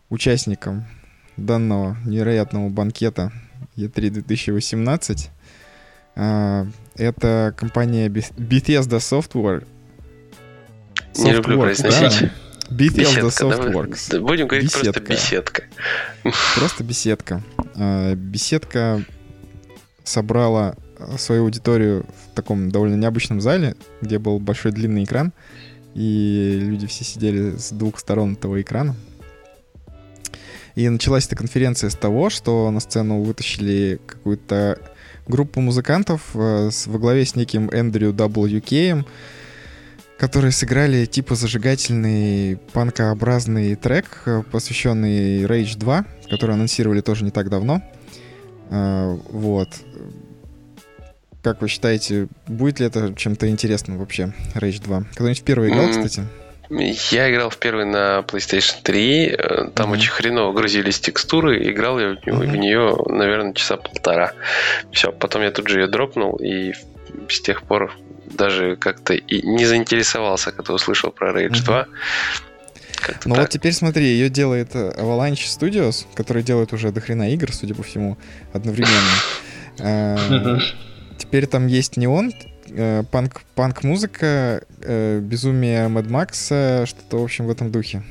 [0.09, 0.87] участникам
[1.37, 3.33] данного невероятного банкета
[3.77, 5.31] E3 2018.
[6.15, 9.67] А, это компания Bethesda Software.
[11.13, 12.31] Softworks, Не люблю произносить.
[12.71, 12.77] Да?
[12.77, 14.07] Bethesda Softworks.
[14.13, 14.93] Да, будем говорить беседка.
[14.93, 15.63] просто беседка.
[16.55, 17.43] Просто беседка.
[18.15, 19.03] Беседка
[20.05, 20.77] собрала
[21.17, 25.33] свою аудиторию в таком довольно необычном зале, где был большой длинный экран
[25.95, 28.95] и люди все сидели с двух сторон этого экрана.
[30.75, 34.79] И началась эта конференция с того, что на сцену вытащили какую-то
[35.27, 39.05] группу музыкантов э, с, во главе с неким Эндрю WK,
[40.19, 47.51] которые сыграли типа зажигательный панкообразный трек, э, посвященный Rage 2, который анонсировали тоже не так
[47.51, 47.83] давно.
[48.71, 49.69] Э, вот.
[51.43, 55.05] Как вы считаете, будет ли это чем-то интересным вообще, Rage 2?
[55.13, 56.25] Кто-нибудь в первый играл, кстати?
[56.71, 59.27] Я играл в первый на PlayStation 3.
[59.27, 59.93] Э, там mm-hmm.
[59.93, 61.71] очень хреново грузились текстуры.
[61.71, 62.47] Играл я в, mm-hmm.
[62.47, 64.33] в нее, наверное, часа полтора.
[64.93, 66.75] Все, потом я тут же ее дропнул, и
[67.29, 67.97] с тех пор
[68.27, 71.65] даже как-то и не заинтересовался, когда услышал про Rage mm-hmm.
[71.65, 71.87] 2.
[73.25, 73.45] Ну так.
[73.45, 77.83] вот теперь смотри, ее делает э, Avalanche Studios, который делает уже дохрена игр, судя по
[77.83, 78.19] всему,
[78.53, 78.99] одновременно.
[81.29, 82.33] Э, теперь там есть не он,
[82.71, 84.63] э, панк, панк-музыка,
[85.21, 88.03] безумие Мэд Макса, что-то, в общем, в этом духе.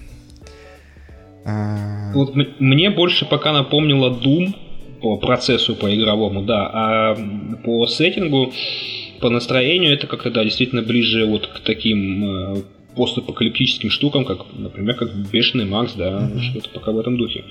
[2.14, 4.54] Вот мне больше пока напомнило Doom
[5.02, 7.18] по процессу, по игровому, да, а
[7.64, 8.52] по сеттингу,
[9.22, 12.66] по настроению это как-то, да, действительно ближе вот к таким
[12.98, 16.40] постапокалиптическим штукам, как, например, как Бешеный Макс, да, mm-hmm.
[16.42, 17.46] что-то пока в этом духе.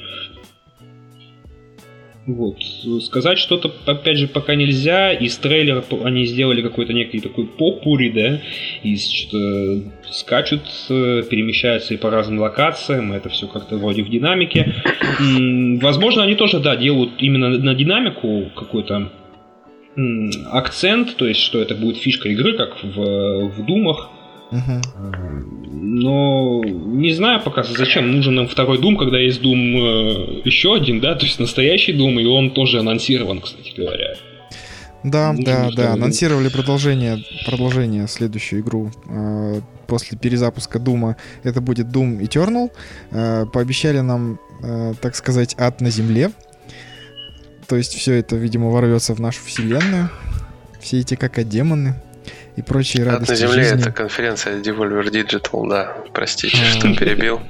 [2.27, 2.57] Вот.
[3.03, 5.13] Сказать что-то, опять же, пока нельзя.
[5.13, 8.41] Из трейлера они сделали какой-то некий такой попури, да,
[8.83, 14.75] и что скачут, перемещаются и по разным локациям, это все как-то вроде в динамике.
[15.81, 19.13] Возможно, они тоже, да, делают именно на динамику какой-то
[20.51, 24.11] акцент, то есть, что это будет фишка игры, как в, в Думах,
[24.51, 31.01] но не знаю пока, зачем нужен нам второй Doom, когда есть Doom э, еще один,
[31.01, 34.15] да, то есть настоящий Doom, и он тоже анонсирован, кстати говоря.
[35.03, 35.93] Да, Нужно да, да.
[35.93, 41.17] Анонсировали продолжение, продолжение следующую игру э, после перезапуска Дума.
[41.45, 42.71] Это будет Doom Eternal.
[43.13, 46.31] Э, пообещали нам, э, так сказать, ад на земле.
[47.69, 50.09] То есть все это, видимо, ворвется в нашу вселенную.
[50.81, 51.95] Все эти как демоны
[52.57, 53.81] и прочие Ад радости на земле жизни.
[53.81, 55.97] это конференция Devolver Digital, да.
[56.13, 57.41] Простите, что перебил.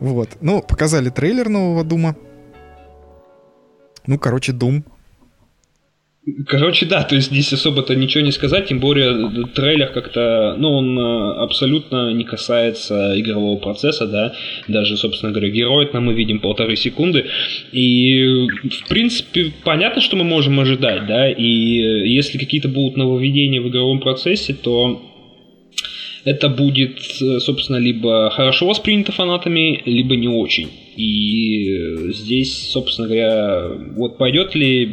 [0.00, 0.30] Вот.
[0.40, 2.16] Ну, показали трейлер нового Дума.
[4.06, 4.84] Ну, короче, Дум.
[6.46, 10.98] Короче, да, то есть здесь особо-то ничего не сказать, тем более трейлер как-то, ну, он
[10.98, 14.34] э, абсолютно не касается игрового процесса, да,
[14.66, 17.26] даже, собственно говоря, героя нам мы видим полторы секунды,
[17.72, 23.68] и, в принципе, понятно, что мы можем ожидать, да, и если какие-то будут нововведения в
[23.68, 25.00] игровом процессе, то
[26.24, 30.68] это будет, э, собственно, либо хорошо воспринято фанатами, либо не очень.
[30.98, 34.84] И здесь, собственно говоря, вот пойдет ли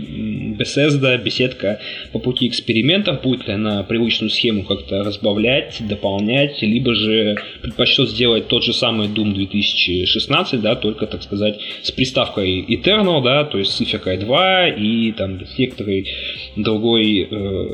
[0.56, 1.80] Bethesda, беседка
[2.14, 8.48] по пути экспериментов, будет ли она привычную схему как-то разбавлять, дополнять, либо же предпочтет сделать
[8.48, 13.72] тот же самый Doom 2016, да, только, так сказать, с приставкой Eternal, да, то есть
[13.72, 16.08] с Isekai 2 и там некоторый
[16.56, 17.66] другой, э,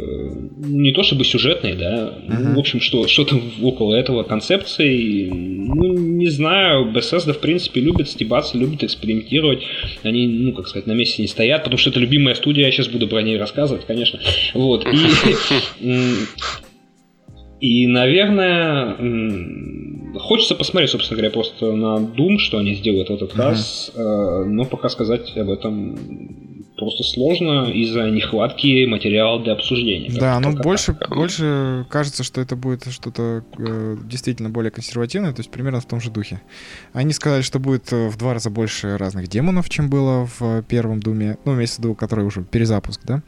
[0.67, 2.56] не то чтобы сюжетный, да, uh-huh.
[2.56, 8.58] в общем, что, что-то около этого концепции, ну, не знаю, Bethesda, в принципе, любит стебаться,
[8.58, 9.64] любят экспериментировать.
[10.04, 12.88] Они, ну, как сказать, на месте не стоят, потому что это любимая студия, я сейчас
[12.88, 14.20] буду про ней рассказывать, конечно.
[14.54, 14.86] Вот.
[14.86, 16.26] И,
[17.84, 18.96] и наверное,
[20.20, 24.66] хочется посмотреть, собственно говоря, просто на Doom, что они сделают в этот раз, э, но
[24.66, 30.10] пока сказать об этом просто сложно из-за нехватки материала для обсуждения.
[30.20, 35.52] Да, ну больше, больше кажется, что это будет что-то э, действительно более консервативное, то есть
[35.52, 36.41] примерно в том же духе.
[36.91, 41.02] Они сказали, что будет э, в два раза больше разных демонов, чем было в первом
[41.02, 43.22] Думе, ну, имеется в виду, который уже перезапуск, да?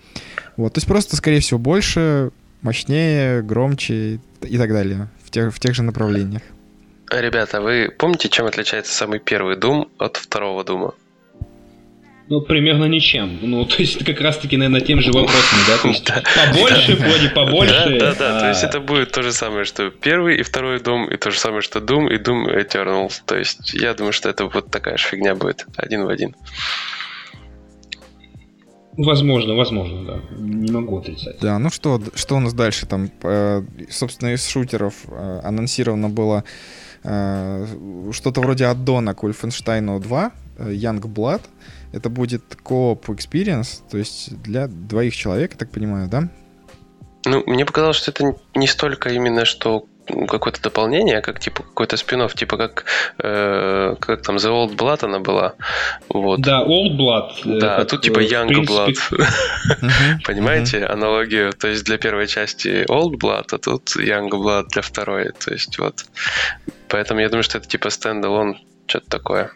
[0.57, 2.31] Вот, то есть просто, скорее всего, больше,
[2.63, 6.41] мощнее, громче и так далее в тех, в тех же направлениях.
[7.11, 10.95] Ребята, вы помните, чем отличается самый первый Дум от второго Дума?
[12.33, 13.37] Ну, примерно ничем.
[13.43, 15.77] Ну, то есть, как раз-таки, наверное, тем же вопросом, да?
[15.77, 16.03] То есть,
[16.53, 17.99] побольше, вроде побольше.
[17.99, 18.39] Да, да, да.
[18.39, 21.37] То есть, это будет то же самое, что первый и второй Doom, и то же
[21.37, 23.11] самое, что Doom и Doom Eternal.
[23.27, 25.67] То есть, я думаю, что это вот такая же фигня будет.
[25.77, 26.35] Один в один.
[28.97, 30.19] Возможно, возможно, да.
[30.39, 31.39] Не могу отрицать.
[31.39, 33.11] Да, ну что, что у нас дальше там?
[33.21, 36.43] Э, собственно, из шутеров э, анонсировано было
[37.03, 37.67] э,
[38.11, 41.41] что-то вроде аддона к Wolfenstein 2, Young Blood.
[41.93, 46.29] Это будет кооп experience, то есть для двоих человек, я так понимаю, да?
[47.25, 51.97] Ну, мне показалось, что это не столько именно, что какое-то дополнение, а как типа какой-то
[51.97, 52.85] спин типа как,
[53.19, 55.53] э, как там The Old Blood она была.
[56.09, 56.41] Вот.
[56.41, 57.31] Да, Old Blood.
[57.45, 59.15] Э, да, а тут типа э, Young принципе...
[59.15, 59.25] Blood.
[60.25, 61.53] Понимаете аналогию?
[61.53, 65.31] То есть для первой части Old Blood, а тут Young Blood для второй.
[65.31, 66.05] То есть вот.
[66.89, 69.51] Поэтому я думаю, что это типа стендалон, что-то такое.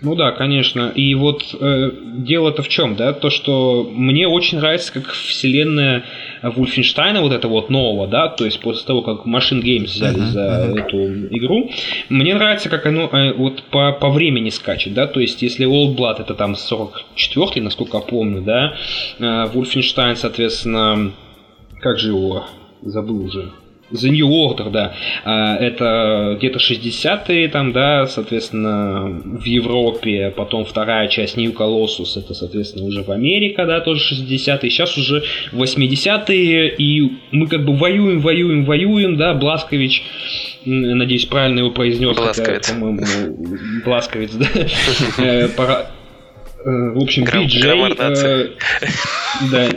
[0.00, 0.92] Ну да, конечно.
[0.94, 3.12] И вот э, дело-то в чем, да?
[3.12, 6.04] То, что мне очень нравится, как вселенная
[6.42, 10.26] Вульфенштейна, вот это вот нового, да, то есть после того, как Machine Games взяли uh-huh,
[10.26, 10.78] за uh-huh.
[10.78, 11.70] эту игру,
[12.08, 15.96] мне нравится, как оно э, вот по, по времени скачет, да, то есть если Old
[15.96, 18.74] Blood это там 44-й, насколько я помню, да,
[19.18, 21.12] э, Wolfenstein, соответственно,
[21.80, 22.44] как же его
[22.82, 23.50] забыл уже.
[23.90, 24.94] The New Order, да.
[25.24, 30.32] А, это где-то 60-е там, да, соответственно, в Европе.
[30.36, 34.70] Потом вторая часть New Colossus, это, соответственно, уже в Америке, да, тоже 60-е.
[34.70, 40.02] Сейчас уже 80-е, и мы как бы воюем, воюем, воюем, да, Бласкович
[40.64, 42.16] надеюсь, правильно его произнес.
[42.16, 42.70] Бласковец.
[42.70, 43.00] по-моему,
[43.84, 45.88] Бласковец, да.
[46.64, 48.48] Э, в общем, Грам- э,
[49.50, 49.68] да,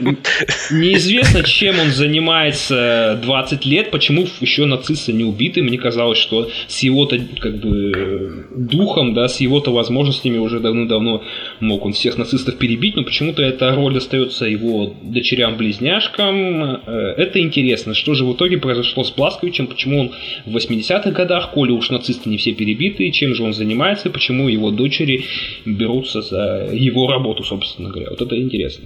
[0.71, 5.61] неизвестно, чем он занимается 20 лет, почему еще нацисты не убиты.
[5.61, 11.23] Мне казалось, что с его-то как бы духом, да, с его-то возможностями уже давно-давно
[11.59, 16.81] мог он всех нацистов перебить, но почему-то эта роль остается его дочерям-близняшкам.
[16.87, 20.11] Э, это интересно, что же в итоге произошло с Бласковичем, почему он
[20.45, 24.71] в 80-х годах, коли уж нацисты не все перебиты, чем же он занимается, почему его
[24.71, 25.25] дочери
[25.65, 28.09] берутся за его работу, собственно говоря.
[28.09, 28.85] Вот это интересно.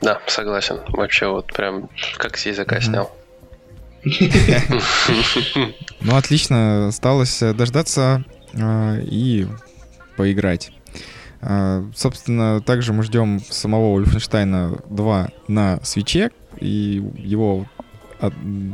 [0.00, 0.80] Да, согласен.
[0.88, 3.10] Вообще вот прям как с языка снял.
[6.00, 6.88] Ну, отлично.
[6.88, 9.46] Осталось дождаться э, и
[10.16, 10.72] поиграть.
[11.40, 17.66] Э, собственно, также мы ждем самого Wolfenstein 2 на свече, и его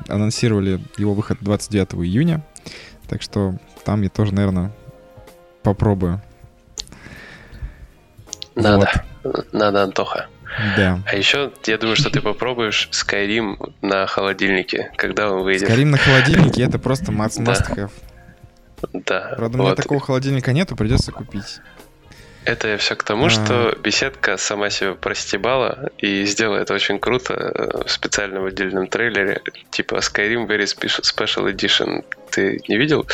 [0.08, 2.44] анонсировали его выход 29 июня.
[3.08, 4.72] Так что там я тоже, наверное,
[5.62, 6.22] попробую.
[8.54, 8.90] Надо.
[9.22, 9.52] Вот.
[9.52, 10.28] Надо, Антоха.
[10.76, 11.00] Да.
[11.06, 15.68] А еще я думаю, что ты попробуешь Skyrim на холодильнике, когда он выйдет.
[15.68, 17.90] Skyrim на холодильнике это просто must, must have.
[18.92, 19.34] Да.
[19.36, 19.64] Правда, вот.
[19.64, 21.60] у меня такого холодильника нету, придется купить.
[22.44, 23.30] Это я все к тому, а...
[23.30, 29.42] что беседка сама себя простебала и сделала это очень круто э, в специальном отдельном трейлере,
[29.70, 32.04] типа Skyrim Very Special Edition.
[32.30, 33.06] Ты не видел?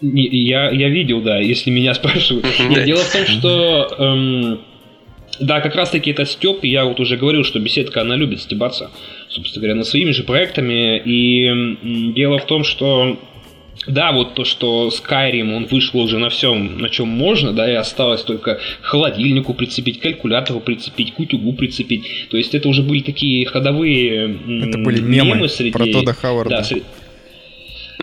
[0.00, 2.46] Я, я видел, да, если меня спрашивают.
[2.68, 3.94] Нет, дело в том, что...
[3.98, 4.60] Эм,
[5.38, 8.90] да, как раз таки это степ, я вот уже говорил, что беседка, она любит стебаться,
[9.28, 11.00] собственно говоря, над своими же проектами.
[11.04, 13.18] И дело в том, что
[13.86, 17.74] да, вот то, что Skyrim, он вышел уже на всем, на чем можно, да, и
[17.74, 22.28] осталось только холодильнику прицепить, калькулятору прицепить, к утюгу прицепить.
[22.30, 24.36] То есть это уже были такие ходовые
[24.68, 25.72] это были мемы, мемы среди...
[25.72, 26.50] про Тода Хауарда.
[26.50, 26.82] Да, среди...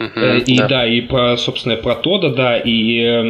[0.04, 0.68] Uh-huh, и да.
[0.68, 3.22] да, и про, собственно, про Тода, да, и э,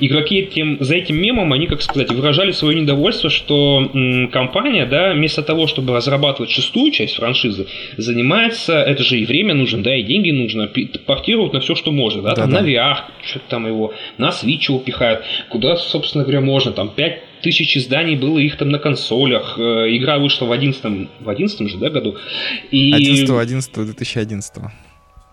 [0.00, 5.12] игроки этим, за этим мемом, они, как сказать, выражали свое недовольство, что э, компания, да,
[5.12, 10.02] вместо того, чтобы разрабатывать шестую часть франшизы, занимается, это же и время нужно, да, и
[10.02, 10.70] деньги нужно,
[11.06, 12.60] портируют на все, что можно, да, да там да.
[12.60, 17.22] на VR, что-то там его, на Switch его пихают, куда, собственно говоря, можно, там, 5
[17.42, 19.58] тысяч изданий было их там на консолях.
[19.58, 22.16] Э, игра вышла в 11 в 11 же, да, году.
[22.70, 22.92] И...
[22.92, 24.54] 11 11 2011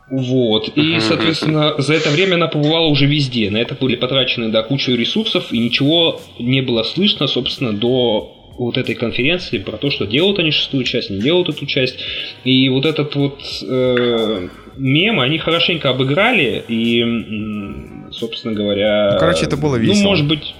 [0.10, 0.69] вот.
[0.76, 3.50] И, соответственно, за это время она побывала уже везде.
[3.50, 8.78] На это были потрачены, да, кучу ресурсов, и ничего не было слышно, собственно, до вот
[8.78, 12.00] этой конференции про то, что делают они шестую часть, не делают эту часть.
[12.43, 19.12] И вот этот вот э, мем они хорошенько обыграли, и, собственно говоря...
[19.13, 20.04] Ну, короче, это было весело.
[20.04, 20.54] Ну, может быть...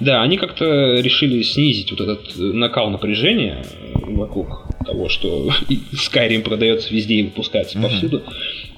[0.00, 3.64] Да, они как-то решили снизить вот этот накал напряжения
[3.94, 5.50] вокруг того, что
[5.92, 8.22] Skyrim продается везде и выпускается повсюду.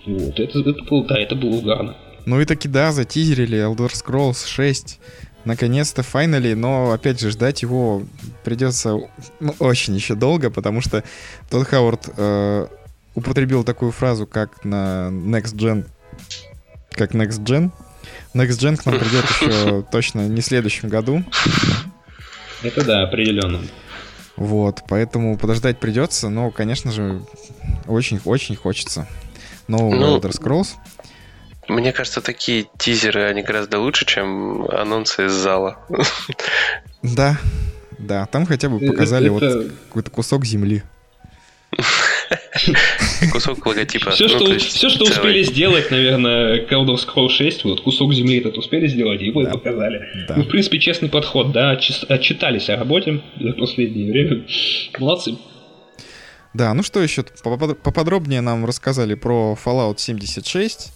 [0.07, 1.97] Вот, это, это было, да, это было угарно.
[2.27, 4.99] Ну и таки да, затизерили Elder Scrolls 6.
[5.45, 8.03] Наконец-то, финали, но опять же ждать его
[8.45, 8.99] придется
[9.41, 11.03] ну, очень еще долго, потому что
[11.49, 12.67] тот Хауард э,
[13.15, 15.87] употребил такую фразу, как на Next Gen.
[16.93, 17.71] Как Next Gen.
[18.35, 21.25] Next Gen к нам придет еще точно не в следующем году.
[22.63, 23.61] Это да, определенно.
[24.37, 27.23] Вот, поэтому подождать придется, но, конечно же,
[27.87, 29.07] очень-очень хочется
[29.69, 30.77] нового ну, Elder Scrolls.
[31.69, 35.79] Мне кажется, такие тизеры, они гораздо лучше, чем анонсы из зала.
[37.03, 37.39] Да,
[37.99, 39.59] да, там хотя бы показали это...
[39.59, 40.83] вот какой-то кусок земли.
[43.33, 44.11] Кусок логотипа.
[44.11, 48.39] Все, ну, что, есть, все, что успели сделать, наверное, Elder Scrolls 6, вот кусок земли
[48.39, 49.51] этот успели сделать, его да.
[49.51, 50.09] и показали.
[50.29, 50.37] Да.
[50.37, 54.45] Ну, в принципе, честный подход, да, отчитались о работе за последнее время.
[54.99, 55.37] Молодцы.
[56.55, 57.23] Да, ну что еще?
[57.23, 60.93] Поподробнее нам рассказали про Fallout 76.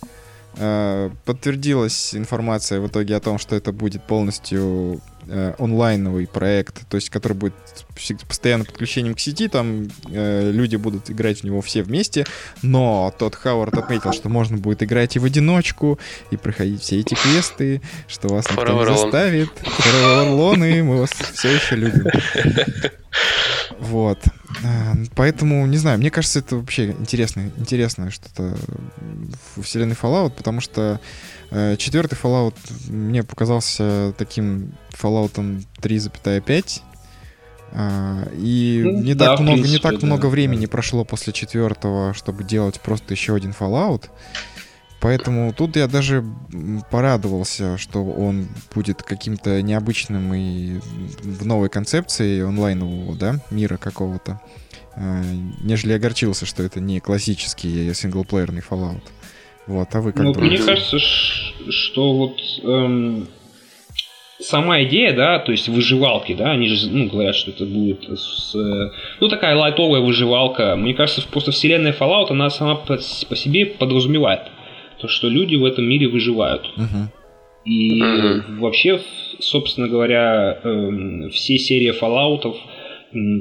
[0.56, 6.96] Э, подтвердилась информация в итоге о том, что это будет полностью э, онлайновый проект, то
[6.96, 7.54] есть который будет
[7.96, 12.26] с постоянным подключением к сети, там э, люди будут играть в него все вместе,
[12.62, 15.98] но тот Хауард отметил, что можно будет играть и в одиночку,
[16.30, 19.50] и проходить все эти квесты, что вас никто не заставит.
[19.56, 22.06] Фараварлоны, мы вас все еще любим.
[23.80, 24.18] Вот.
[24.64, 28.56] А, поэтому, не знаю, мне кажется, это вообще интересное, интересное что-то
[29.56, 30.98] в вселенной Fallout, потому что э,
[31.78, 32.56] четвертый Fallout
[32.88, 36.80] мне показался таким Fallout 3.5,
[37.72, 40.70] А, и ну, не да, так много, принципе, не так да, много времени да.
[40.70, 44.04] прошло после четвертого, чтобы делать просто еще один Fallout.
[45.00, 46.24] Поэтому тут я даже
[46.90, 50.80] порадовался, что он будет каким-то необычным и
[51.22, 54.40] в новой концепции онлайнового, да, мира какого-то,
[54.96, 55.22] а,
[55.60, 59.02] нежели огорчился, что это не классический синглплеерный Fallout.
[59.66, 60.56] Вот, а вы как ну, думаете?
[60.56, 63.28] Мне кажется, что вот эм,
[64.40, 68.54] сама идея, да, то есть выживалки, да, они же, ну, говорят, что это будет с,
[69.20, 70.76] ну, такая лайтовая выживалка.
[70.76, 74.42] Мне кажется, просто вселенная Fallout, она сама по, по себе подразумевает
[75.00, 76.70] то, что люди в этом мире выживают.
[76.76, 77.08] Uh-huh.
[77.64, 78.58] И uh-huh.
[78.58, 79.00] вообще,
[79.40, 82.56] собственно говоря, э, все серии Fallout'ов,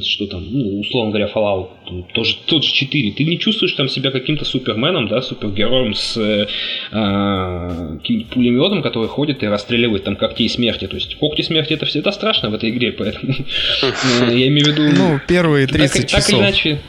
[0.02, 3.90] что там, ну, условно говоря, Fallout, там, тоже тот же 4, ты не чувствуешь там
[3.90, 6.48] себя каким-то суперменом, да, супергероем с э,
[6.92, 7.98] э,
[8.32, 10.88] пулеметом, который ходит и расстреливает там когти смерти.
[10.88, 13.34] То есть когти смерти это всегда страшно в этой игре, поэтому
[13.82, 14.84] э, я имею в виду...
[14.96, 16.26] Ну, первые 30 часов.
[16.26, 16.82] Так или иначе,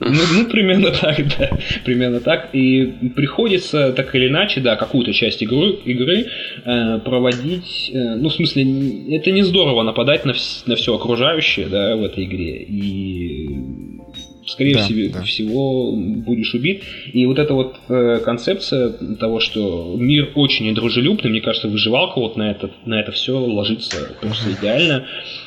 [0.00, 1.50] ну, ну, примерно так, да.
[1.84, 2.50] Примерно так.
[2.52, 6.26] И приходится так или иначе, да, какую-то часть игры, игры
[6.64, 7.90] э, проводить.
[7.92, 12.04] Э, ну, в смысле, это не здорово нападать на, вс- на все окружающее, да, в
[12.04, 12.62] этой игре.
[12.62, 13.48] И
[14.46, 15.22] скорее да, всего, да.
[15.22, 16.84] всего будешь убит.
[17.12, 22.36] И вот эта вот э, концепция того, что мир очень недружелюбный, мне кажется, выживалка вот
[22.36, 25.06] на это, на это все ложится просто идеально.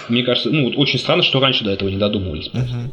[0.10, 2.50] Мне кажется, ну вот очень странно, что раньше до этого не додумывались.
[2.54, 2.92] Uh-huh.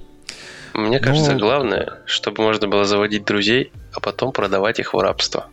[0.78, 1.38] Мне кажется, Но...
[1.38, 5.48] главное, чтобы можно было заводить друзей, а потом продавать их в рабство.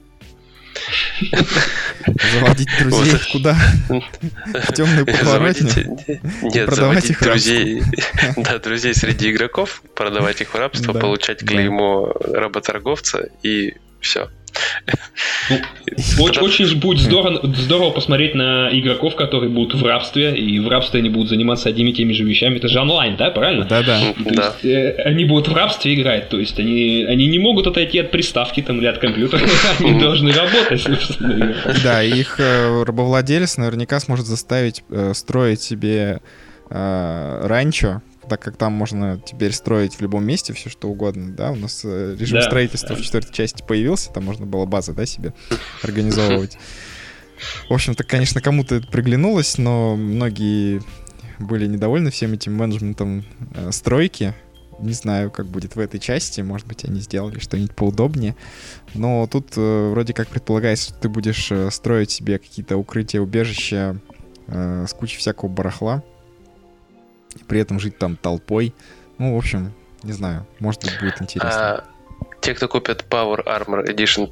[2.33, 3.57] Заводить друзей куда?
[3.89, 5.97] В темную подворотню?
[6.43, 7.81] Нет, заводить друзей,
[8.37, 14.29] да, друзей среди игроков, продавать их в рабство, получать клеймо работорговца и все.
[15.49, 20.67] Ну, очень, очень будет здорово, здорово посмотреть на игроков, которые будут в рабстве, и в
[20.67, 22.57] рабстве они будут заниматься одними и теми же вещами.
[22.57, 23.65] Это же онлайн, да, правильно?
[23.65, 24.01] Да, да.
[24.17, 24.47] да.
[24.47, 28.11] Есть, э, они будут в рабстве играть, то есть они, они не могут отойти от
[28.11, 29.41] приставки там, или от компьютера,
[29.79, 31.55] они должны работать, собственно.
[31.83, 36.21] Да, их э, рабовладелец наверняка сможет заставить э, строить себе
[36.67, 41.55] ранчо, так как там можно теперь строить в любом месте все что угодно, да, у
[41.55, 42.95] нас э, режим да, строительства да.
[42.95, 45.33] в четвертой части появился, там можно было базы, да, себе
[45.83, 46.57] организовывать.
[47.69, 50.81] В общем-то, конечно, кому-то это приглянулось, но многие
[51.39, 54.33] были недовольны всем этим менеджментом э, стройки.
[54.79, 56.41] Не знаю, как будет в этой части.
[56.41, 58.35] Может быть, они сделали что-нибудь поудобнее.
[58.93, 63.99] Но тут э, вроде как предполагается, что ты будешь э, строить себе какие-то укрытия, убежища
[64.47, 66.03] э, с кучей всякого барахла
[67.47, 68.73] при этом жить там толпой.
[69.17, 69.73] Ну, в общем,
[70.03, 71.77] не знаю, может быть, будет интересно.
[71.77, 71.83] А,
[72.41, 74.29] те, кто купят Power Armor Edition,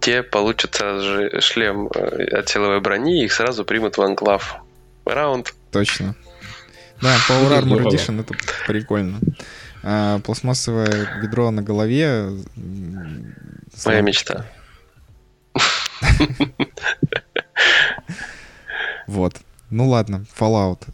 [0.00, 4.56] те получат сразу же шлем э, от силовой брони и их сразу примут в анклав.
[5.04, 5.54] Раунд.
[5.70, 6.14] Точно.
[7.00, 8.34] Да, Power Armor Edition это
[8.66, 9.20] прикольно.
[9.82, 12.30] А, пластмассовое ведро на голове.
[13.84, 14.46] Моя мечта.
[19.08, 19.34] Вот.
[19.68, 20.84] Ну ладно, Fallout.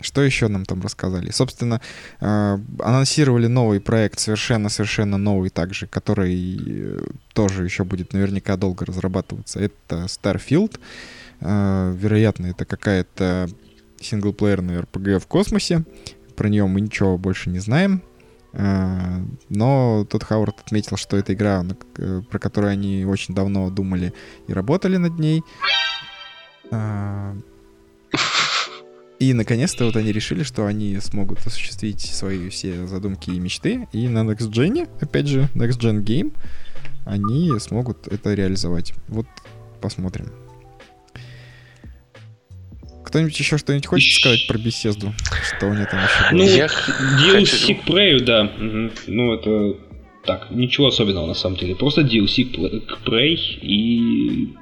[0.00, 1.30] Что еще нам там рассказали?
[1.30, 1.80] Собственно,
[2.20, 6.98] э, анонсировали новый проект, совершенно-совершенно новый также, который э,
[7.32, 9.58] тоже еще будет наверняка долго разрабатываться.
[9.58, 10.78] Это Starfield.
[11.40, 13.48] Э, вероятно, это какая-то
[14.00, 15.84] синглплеерная RPG в космосе.
[16.36, 18.02] Про нее мы ничего больше не знаем.
[18.52, 21.64] Но тот Хауард отметил, что это игра,
[22.30, 24.14] про которую они очень давно думали
[24.46, 25.44] и работали над ней.
[29.18, 33.88] И наконец-то вот они решили, что они смогут осуществить свои все задумки и мечты.
[33.92, 36.32] И на Next Gen, опять же, Next Gen Game,
[37.04, 38.92] они смогут это реализовать.
[39.08, 39.26] Вот
[39.80, 40.30] посмотрим.
[43.04, 45.12] Кто-нибудь еще что-нибудь хочет сказать про беседу?
[45.42, 46.38] Что у меня там еще было?
[46.38, 48.52] Ну, я DLC к Prey, да.
[49.06, 49.80] Ну, это
[50.24, 51.74] так, ничего особенного на самом деле.
[51.74, 52.44] Просто DLC
[52.86, 54.54] к Prey и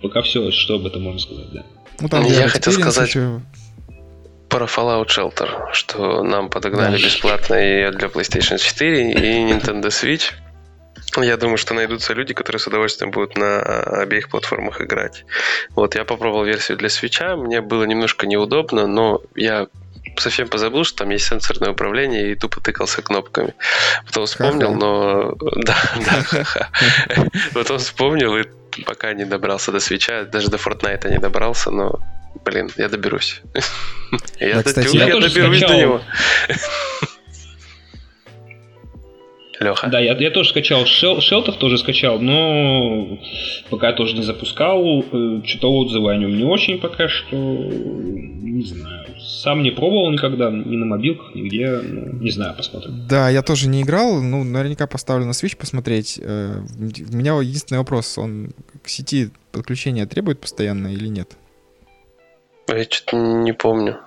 [0.00, 1.64] пока все, что об этом можно сказать, да.
[2.00, 3.08] Ну, там я хотел сказать...
[3.08, 3.40] Еще
[4.48, 10.32] про Fallout Shelter, что нам подогнали бесплатно и для PlayStation 4, и Nintendo Switch.
[11.16, 15.24] Я думаю, что найдутся люди, которые с удовольствием будут на обеих платформах играть.
[15.70, 19.68] Вот, я попробовал версию для свеча, мне было немножко неудобно, но я
[20.18, 23.54] совсем позабыл, что там есть сенсорное управление и тупо тыкался кнопками.
[24.06, 25.34] Потом вспомнил, но...
[25.56, 25.76] Да,
[26.06, 26.70] да,
[27.54, 28.44] Потом вспомнил и
[28.84, 31.98] пока не добрался до свеча, даже до Fortnite не добрался, но
[32.44, 33.42] Блин, я доберусь.
[34.40, 36.00] Я, кстати, я, доберусь до него.
[39.60, 39.88] Леха.
[39.88, 43.18] Да, я, я тоже скачал Шел, Шелтов тоже скачал, но
[43.70, 45.04] пока тоже не запускал.
[45.12, 47.36] Э, что-то отзывы о нем не очень пока что.
[47.36, 49.06] Не знаю.
[49.18, 51.80] Сам не пробовал никогда, ни на мобилках, нигде.
[51.82, 53.06] Ну, не знаю, посмотрим.
[53.08, 54.20] Да, я тоже не играл.
[54.20, 56.20] Ну, наверняка поставлю на Switch посмотреть.
[56.22, 58.18] Э, у меня единственный вопрос.
[58.18, 61.36] Он к сети подключения требует постоянно или нет?
[62.68, 64.00] Я что-то не помню.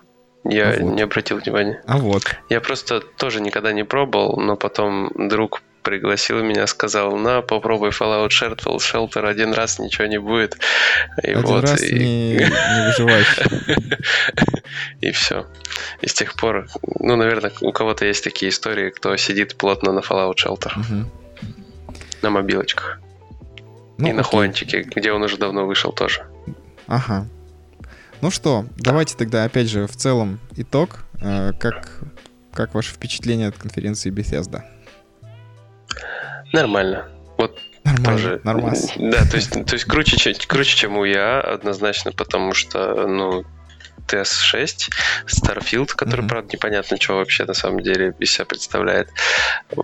[0.43, 0.95] Я а вот.
[0.95, 1.82] не обратил внимания.
[1.86, 2.24] А вот.
[2.49, 8.30] Я просто тоже никогда не пробовал, но потом друг пригласил меня, сказал, на, попробуй Fallout
[8.30, 10.57] Shelter, Shelter один раз ничего не будет.
[11.24, 11.95] И один вот, раз и...
[11.95, 13.39] не, не выживаешь.
[15.01, 15.47] И все.
[16.01, 16.68] И с тех пор,
[16.99, 20.72] ну, наверное, у кого-то есть такие истории, кто сидит плотно на Fallout Shelter.
[22.22, 22.99] На мобилочках.
[23.97, 24.14] Ну, и окей.
[24.14, 26.26] на Хуанчике, где он уже давно вышел тоже.
[26.88, 27.28] Ага.
[28.22, 31.05] Ну что, давайте тогда опять же в целом итог.
[31.22, 31.99] Э, как,
[32.53, 34.63] как ваше впечатление от конференции Bethesda?
[36.51, 37.07] Нормально.
[37.38, 38.78] Вот Нормально, тоже, нормально.
[38.97, 43.45] Да, то есть, то есть круче, чем, круче, чем у я, однозначно, потому что, ну,
[44.07, 44.89] TS6,
[45.28, 46.28] Starfield, который, mm-hmm.
[46.28, 49.09] правда, непонятно, что вообще на самом деле из себя представляет.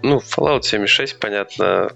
[0.01, 1.91] Ну, Fallout 76, понятно,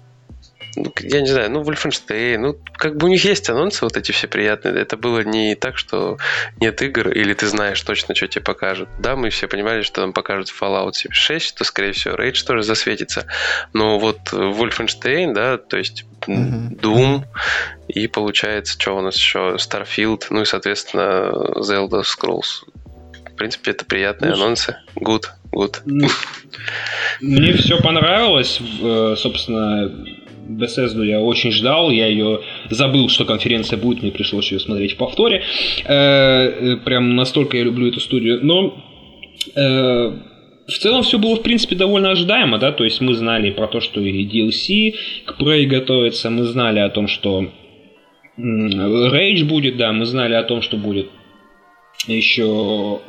[0.76, 4.12] ну, я не знаю, ну, Wolfenstein, ну, как бы у них есть анонсы вот эти
[4.12, 4.74] все приятные.
[4.80, 6.18] Это было не так, что
[6.60, 8.88] нет игр, или ты знаешь точно, что тебе покажут.
[8.98, 13.26] Да, мы все понимали, что нам покажут Fallout 76, что, скорее всего, Rage тоже засветится.
[13.72, 17.24] Но вот Wolfenstein, да, то есть Doom,
[17.88, 22.64] и получается, что у нас еще, Starfield, ну и, соответственно, Zelda Scrolls.
[23.26, 24.76] В принципе, это приятные ну, анонсы.
[24.96, 25.78] Good, good.
[27.20, 29.90] Мне все понравилось, э, собственно,
[30.58, 34.96] Bethesda я очень ждал, я ее забыл, что конференция будет, мне пришлось ее смотреть в
[34.96, 35.42] повторе.
[35.84, 38.40] Э, э, прям настолько я люблю эту студию.
[38.42, 38.74] Но
[39.54, 40.12] э,
[40.66, 43.80] в целом все было, в принципе, довольно ожидаемо, да, то есть мы знали про то,
[43.80, 44.94] что и DLC
[45.24, 47.50] к Prey готовится, мы знали о том, что
[48.38, 51.08] Rage будет, да, мы знали о том, что будет
[52.06, 53.00] еще...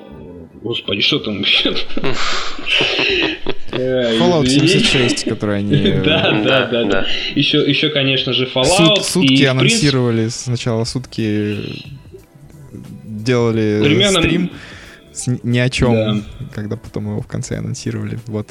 [0.62, 1.74] Господи, что там еще?
[4.20, 5.76] Fallout 76, который они...
[6.06, 7.06] Да, да, да, да.
[7.36, 9.02] Еще, еще, конечно же, Fallout.
[9.02, 11.58] Сутки анонсировали, сначала сутки
[13.04, 14.52] делали стрим
[15.44, 16.24] ни о чем,
[16.54, 18.20] когда потом его в конце анонсировали.
[18.28, 18.48] Вот.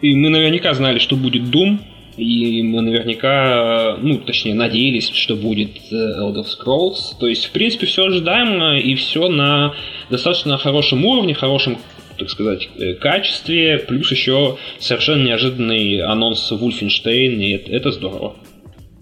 [0.00, 1.80] И мы наверняка знали, что будет Doom,
[2.16, 7.16] и мы наверняка, ну, точнее, надеялись, что будет э, Elder Scrolls.
[7.18, 9.74] То есть, в принципе, все ожидаемо и все на
[10.10, 11.78] достаточно хорошем уровне, хорошем
[12.18, 18.36] так сказать, э, качестве, плюс еще совершенно неожиданный анонс Wolfenstein, и это, это здорово.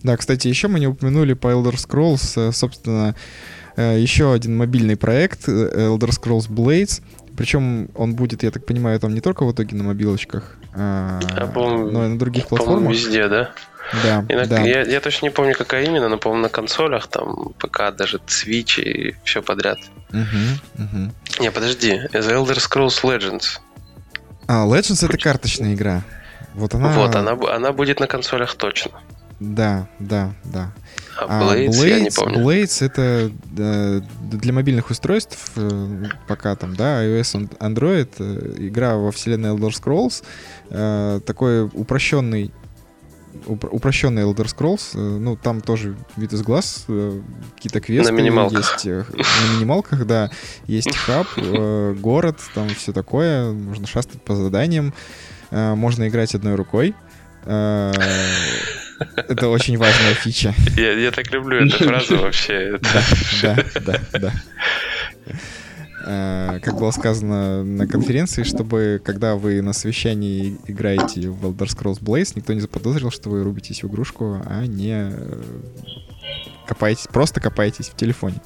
[0.03, 3.15] Да, кстати, еще мы не упомянули по Elder Scrolls, э, собственно,
[3.77, 7.03] еще один мобильный проект Elder Scrolls Blades,
[7.37, 11.53] причем он будет, я так понимаю, там не только в итоге на мобилочках, а, а
[11.55, 12.93] но и на других платформах.
[12.93, 13.51] везде, да?
[14.03, 14.63] Да, на, да.
[14.63, 18.81] Я, я точно не помню, какая именно, но, по-моему, на консолях, там, ПК, даже Switch
[18.81, 19.79] и все подряд.
[20.11, 21.13] Угу, угу.
[21.41, 23.61] Не, подожди, The Elder Scrolls Legends.
[24.49, 26.03] А, Legends это карточная игра.
[26.55, 26.89] Вот она...
[26.91, 28.93] Вот, она, она будет на консолях точно.
[29.41, 30.73] Да, да, да.
[31.19, 32.39] А Blades, Blades, я не помню.
[32.39, 39.13] Blades это э, для мобильных устройств, э, пока там, да, iOS, Android, э, игра во
[39.13, 40.23] вселенной Elder Scrolls,
[40.71, 42.53] э, такой упрощенный
[43.47, 47.21] упрощенный Elder Scrolls, э, ну, там тоже вид из глаз, э,
[47.55, 48.59] какие-то квесты на минималках.
[48.59, 48.87] есть.
[48.87, 50.31] Э, на минималках, да.
[50.67, 51.27] Есть хаб,
[51.99, 53.53] город, там все такое.
[53.53, 54.95] Можно шастать по заданиям.
[55.51, 56.95] Можно играть одной рукой.
[57.45, 57.95] Это
[59.49, 60.55] очень важная фича.
[60.77, 62.79] Я, я так люблю эту фразу вообще.
[63.43, 64.33] Да, да, да, да.
[66.07, 72.33] Как было сказано на конференции, чтобы когда вы на совещании играете в Elder Scrolls Blaze,
[72.37, 75.43] никто не заподозрил, что вы рубитесь в игрушку, а не э,
[76.69, 78.41] копаетесь, просто копаетесь в телефоне.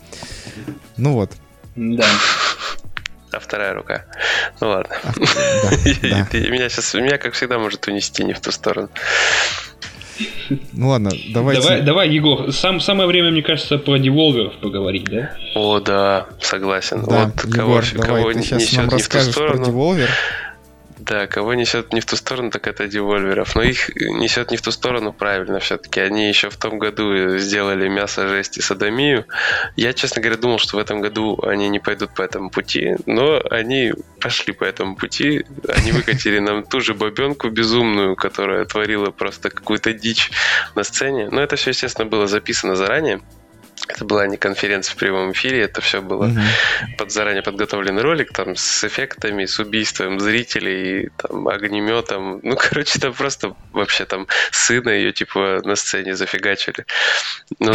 [0.97, 1.33] Ну вот.
[1.77, 2.09] Да.
[3.33, 4.07] А вторая рука.
[4.61, 4.97] Ну ладно.
[5.05, 6.39] А, да, да.
[6.39, 8.89] Меня сейчас, меня, как всегда, может унести не в ту сторону.
[10.73, 11.63] Ну ладно, давайте.
[11.63, 15.31] Давай, давай Егор, сам, самое время, мне кажется, про деволверов поговорить, да?
[15.55, 17.05] О, да, согласен.
[17.07, 20.09] Да, вот Егор, кого, давай, кого ты сейчас нам расскажешь про деволвер.
[21.01, 23.57] Да, кого несет не в ту сторону, так это девольверов.
[23.57, 25.99] Но их несет не в ту сторону правильно все-таки.
[25.99, 29.25] Они еще в том году сделали мясо, жесть и садомию.
[29.77, 33.41] Я, честно говоря, думал, что в этом году они не пойдут по этому пути, но
[33.51, 35.47] они пошли по этому пути.
[35.69, 40.31] Они выкатили нам ту же бабенку безумную, которая творила просто какую-то дичь
[40.75, 41.31] на сцене.
[41.31, 43.23] Но это все, естественно, было записано заранее
[43.95, 46.41] Это была не конференция в прямом эфире, это все было угу.
[46.97, 52.41] под заранее подготовленный ролик, там, с эффектами, с убийством зрителей, там, огнеметом.
[52.43, 56.87] Ну, короче, там просто вообще там сына ее, типа, на сцене зафигачили.
[57.59, 57.75] Но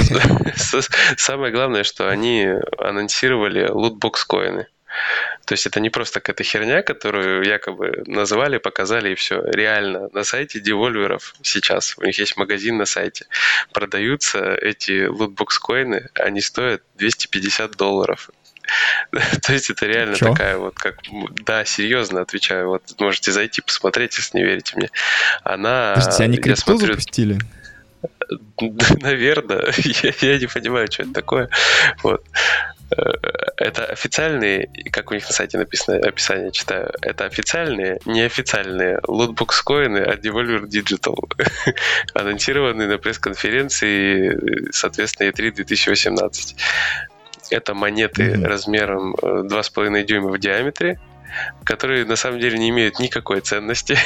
[1.17, 2.47] самое главное, что они
[2.77, 4.67] анонсировали лутбокс-коины.
[5.45, 9.41] То есть это не просто какая-то херня, которую якобы называли, показали и все.
[9.41, 13.25] Реально, на сайте девольверов сейчас, у них есть магазин на сайте,
[13.73, 18.29] продаются эти лутбокс-коины, они стоят 250 долларов.
[19.41, 20.31] То есть это реально Чё?
[20.31, 20.97] такая вот, как,
[21.45, 24.89] да, серьезно отвечаю, вот можете зайти посмотреть, если не верите мне.
[25.43, 25.93] Она...
[25.95, 27.37] Подождите, они крипту смотрю, запустили?
[29.01, 31.49] Наверное, я, я не понимаю, что это такое.
[32.03, 32.23] Вот.
[33.57, 39.99] Это официальные, как у них на сайте написано, описание читаю, это официальные, неофициальные лутбокс коины
[39.99, 41.15] от Devolver Digital,
[42.13, 46.55] анонсированные на пресс-конференции, соответственно, E3 2018.
[47.51, 48.45] Это монеты mm-hmm.
[48.45, 50.99] размером 2,5 э, дюйма в диаметре,
[51.63, 53.97] которые на самом деле не имеют никакой ценности,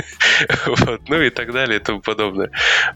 [0.66, 2.48] вот, ну и так далее и тому подобное.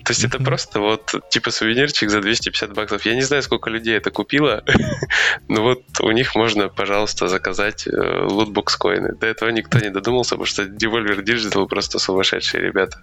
[0.04, 3.04] То есть это просто вот типа сувенирчик за 250 баксов.
[3.06, 4.64] Я не знаю, сколько людей это купило,
[5.48, 7.90] но вот у них можно, пожалуйста, заказать э,
[8.24, 9.14] лутбокс коины.
[9.14, 13.00] До этого никто не додумался, потому что Devolver Digital просто сумасшедшие ребята.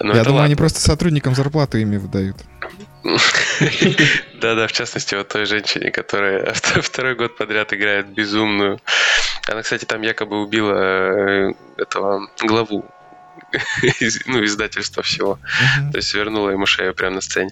[0.00, 0.44] Но Я думаю, ладно.
[0.44, 2.36] они просто сотрудникам зарплату ими выдают.
[4.40, 8.80] Да-да, в частности, вот той женщине, которая второй год подряд играет безумную.
[9.48, 12.84] Она, кстати, там якобы убила э, этого главу
[14.26, 15.38] ну, издательства всего.
[15.92, 17.50] То есть вернула ему шею прямо на сцене.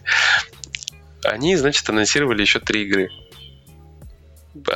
[1.24, 3.10] Они, значит, анонсировали еще три игры.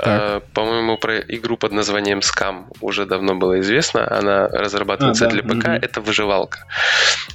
[0.02, 4.10] А, по-моему, про игру под названием Scam уже давно было известно.
[4.10, 5.34] Она разрабатывается а, да.
[5.34, 5.68] для ПК.
[5.68, 5.72] Угу.
[5.72, 6.64] Это выживалка.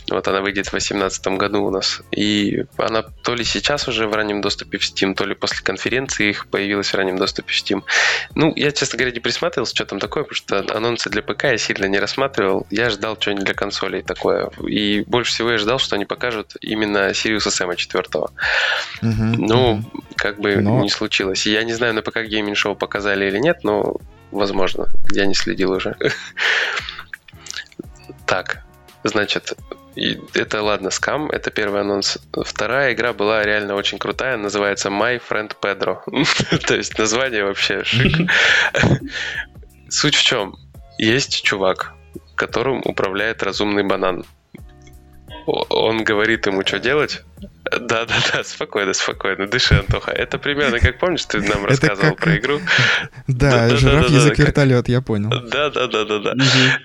[0.10, 2.02] Вот она выйдет в 2018 году у нас.
[2.12, 6.30] И она то ли сейчас уже в раннем доступе в Steam, то ли после конференции
[6.30, 7.84] их появилась в раннем доступе в Steam.
[8.36, 11.58] Ну, я, честно говоря, не присматривался, что там такое, потому что анонсы для ПК я
[11.58, 12.68] сильно не рассматривал.
[12.70, 14.50] Я ждал что-нибудь для консолей такое.
[14.68, 18.04] И больше всего я ждал, что они покажут именно Serious Sam 4.
[18.04, 18.30] Угу,
[19.02, 19.84] ну, угу.
[20.18, 20.82] как бы Но...
[20.82, 21.46] не случилось.
[21.46, 23.98] Я не знаю, на ПК Gaming Show показали или нет, но
[24.32, 24.88] возможно.
[25.12, 25.96] Я не следил уже.
[28.26, 28.64] Так,
[29.04, 29.54] значит,
[30.34, 32.18] это ладно, Scum, это первый анонс.
[32.32, 36.00] Вторая игра была реально очень крутая, называется My Friend Pedro.
[36.68, 38.30] То есть название вообще шик.
[39.90, 40.56] Суть в чем?
[40.98, 41.94] Есть чувак,
[42.36, 44.26] которым управляет разумный банан.
[45.46, 47.24] Он говорит ему, что делать,
[47.64, 49.48] да, да, да, спокойно, спокойно.
[49.48, 50.12] Дыши, Антоха.
[50.12, 52.60] Это примерно как помнишь, ты нам рассказывал про игру.
[53.28, 55.30] Да, жираф язык вертолет, я понял.
[55.30, 56.34] Да, да, да, да, да.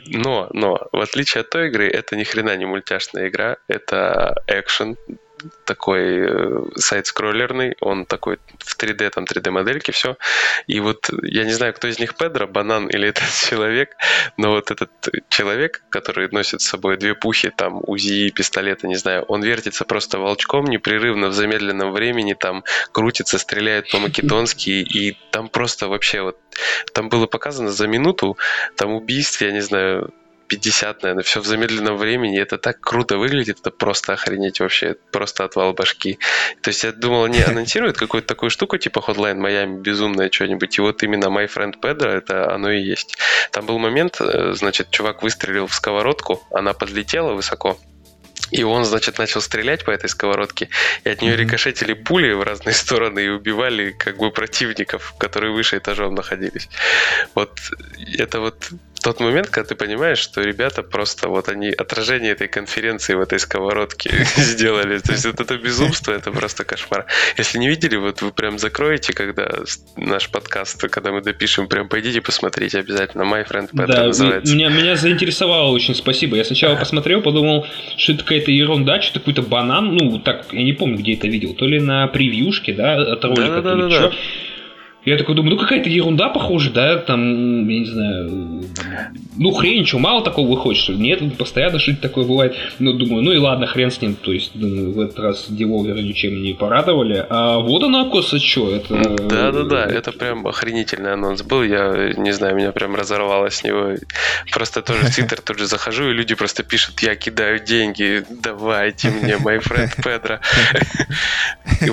[0.06, 4.96] Но, но, в отличие от той игры, это ни хрена не мультяшная игра, это экшен,
[5.64, 10.16] такой э, сайт-скроллерный, он такой в 3D, там 3D-модельки, все.
[10.66, 13.96] И вот я не знаю, кто из них Педро, Банан или этот человек,
[14.36, 14.90] но вот этот
[15.28, 20.18] человек, который носит с собой две пухи, там УЗИ, пистолеты, не знаю, он вертится просто
[20.18, 26.38] волчком непрерывно в замедленном времени, там крутится, стреляет по-македонски, и там просто вообще вот,
[26.92, 28.36] там было показано за минуту,
[28.76, 30.12] там убийств, я не знаю,
[30.48, 32.40] 50, наверное, все в замедленном времени.
[32.40, 36.18] Это так круто выглядит, это просто охренеть вообще, просто отвал башки.
[36.62, 40.80] То есть я думал, они анонсируют какую-то такую штуку, типа Hotline Miami, безумное что-нибудь, и
[40.80, 43.18] вот именно My Friend Pedro, это оно и есть.
[43.52, 47.78] Там был момент, э, значит, чувак выстрелил в сковородку, она подлетела высоко,
[48.50, 50.70] и он, значит, начал стрелять по этой сковородке,
[51.04, 51.36] и от нее mm-hmm.
[51.36, 56.68] рикошетили пули в разные стороны и убивали как бы противников, которые выше этажом находились.
[57.34, 57.60] Вот
[58.16, 58.70] это вот
[59.00, 63.38] тот момент, когда ты понимаешь, что ребята просто вот они отражение этой конференции в этой
[63.38, 64.98] сковородке сделали.
[64.98, 67.06] То есть вот это безумство, это просто кошмар.
[67.36, 69.48] Если не видели, вот вы прям закроете, когда
[69.96, 73.22] наш подкаст, когда мы допишем, прям пойдите посмотрите обязательно.
[73.22, 74.54] My Friend Pet да, называется.
[74.54, 76.36] Меня, меня заинтересовало очень, спасибо.
[76.36, 79.94] Я сначала посмотрел, подумал, что это какая-то ерунда, что-то какой-то банан.
[79.94, 81.54] Ну, так, я не помню, где это видел.
[81.54, 84.12] То ли на превьюшке, да, от ролика, да, да, да, да.
[85.08, 88.62] Я такой думаю, ну какая-то ерунда похоже, да, там, я не знаю,
[89.38, 92.54] ну хрень, что, мало такого выходит, что нет, постоянно что-то такое бывает.
[92.78, 96.02] Ну, думаю, ну и ладно, хрен с ним, то есть, думаю, в этот раз деволверы
[96.02, 97.24] ничем не порадовали.
[97.30, 99.16] А вот она, оказывается, что, это...
[99.28, 103.94] Да-да-да, это прям охренительный анонс был, я не знаю, меня прям разорвало с него.
[104.52, 109.10] Просто тоже в Твиттер тут же захожу, и люди просто пишут, я кидаю деньги, давайте
[109.10, 110.40] мне, my friend Pedro.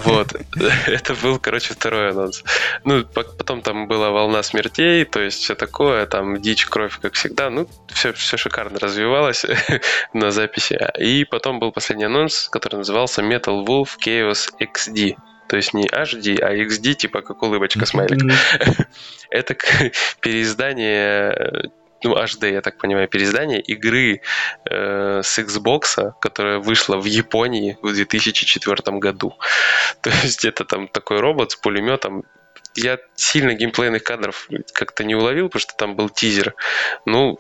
[0.04, 0.36] Вот,
[0.88, 2.44] это был, короче, второй анонс.
[2.84, 7.50] Ну, потом там была волна смертей, то есть все такое, там дичь, кровь, как всегда.
[7.50, 9.46] Ну, все, все шикарно развивалось
[10.14, 10.80] на записи.
[11.00, 15.16] И потом был последний анонс, который назывался Metal Wolf Chaos XD.
[15.48, 18.34] То есть не HD, а XD, типа как улыбочка смайлик.
[19.30, 19.56] Это
[20.22, 21.72] переиздание
[22.06, 24.22] ну, HD, я так понимаю, переиздание игры
[24.70, 29.34] э, с Xbox, которая вышла в Японии в 2004 году.
[30.02, 32.24] То есть это там такой робот с пулеметом.
[32.76, 36.56] Я сильно геймплейных кадров как-то не уловил, потому что там был тизер.
[37.06, 37.40] Ну,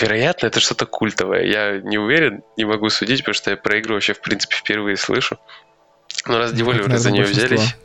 [0.00, 1.44] вероятно, это что-то культовое.
[1.44, 4.96] Я не уверен, не могу судить, потому что я про игру вообще, в принципе, впервые
[4.96, 5.38] слышу.
[6.26, 7.74] Но раз девольверы за нее взялись...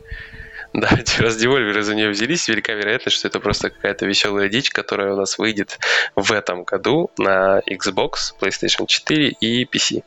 [0.72, 5.14] Да, раз Devolver за нее взялись, велика вероятность, что это просто какая-то веселая дичь, которая
[5.14, 5.78] у нас выйдет
[6.14, 10.04] в этом году на Xbox, PlayStation 4 и PC.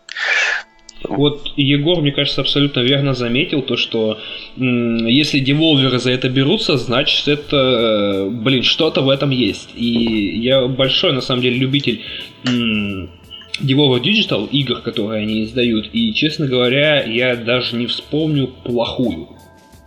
[1.08, 4.20] Вот Егор, мне кажется, абсолютно верно заметил то, что
[4.56, 9.70] если деволверы за это берутся, значит это, э, блин, что-то в этом есть.
[9.76, 12.02] И я большой, на самом деле, любитель
[12.46, 15.90] Devolver Digital игр, которые они издают.
[15.94, 19.30] И, честно говоря, я даже не вспомню плохую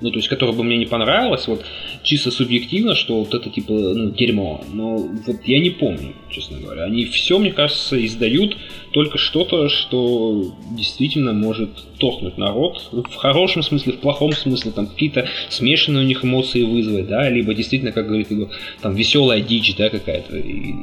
[0.05, 1.65] ну, то есть, которая бы мне не понравилась, вот,
[2.03, 4.63] чисто субъективно, что вот это, типа, ну, дерьмо.
[4.71, 6.85] Но вот я не помню, честно говоря.
[6.85, 8.55] Они все, мне кажется, издают
[8.91, 12.87] только что-то, что действительно может торкнуть народ.
[12.93, 17.55] В хорошем смысле, в плохом смысле, там, какие-то смешанные у них эмоции вызвать, да, либо
[17.55, 18.49] действительно, как говорит Игорь,
[18.83, 20.37] там, веселая дичь, да, какая-то.
[20.37, 20.75] И,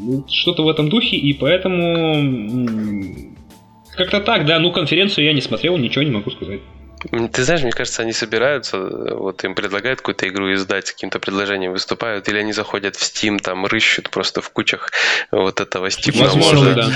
[0.00, 3.18] ну, что-то в этом духе, и поэтому...
[3.94, 6.60] Как-то так, да, ну конференцию я не смотрел, ничего не могу сказать.
[7.32, 12.28] Ты знаешь, мне кажется, они собираются, вот им предлагают какую-то игру издать каким-то предложением, выступают,
[12.28, 14.90] или они заходят в Steam, там рыщут просто в кучах
[15.30, 16.18] вот этого Steam.
[16.18, 16.90] Возможно, да.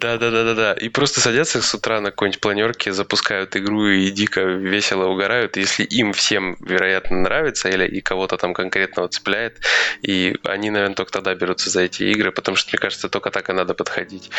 [0.00, 0.72] Да, да, да, да, да.
[0.74, 5.56] И просто садятся с утра на какой-нибудь планерке, запускают игру и дико весело угорают.
[5.56, 9.58] Если им всем, вероятно, нравится, или и кого-то там конкретно цепляет,
[10.02, 13.50] и они, наверное, только тогда берутся за эти игры, потому что, мне кажется, только так
[13.50, 14.30] и надо подходить.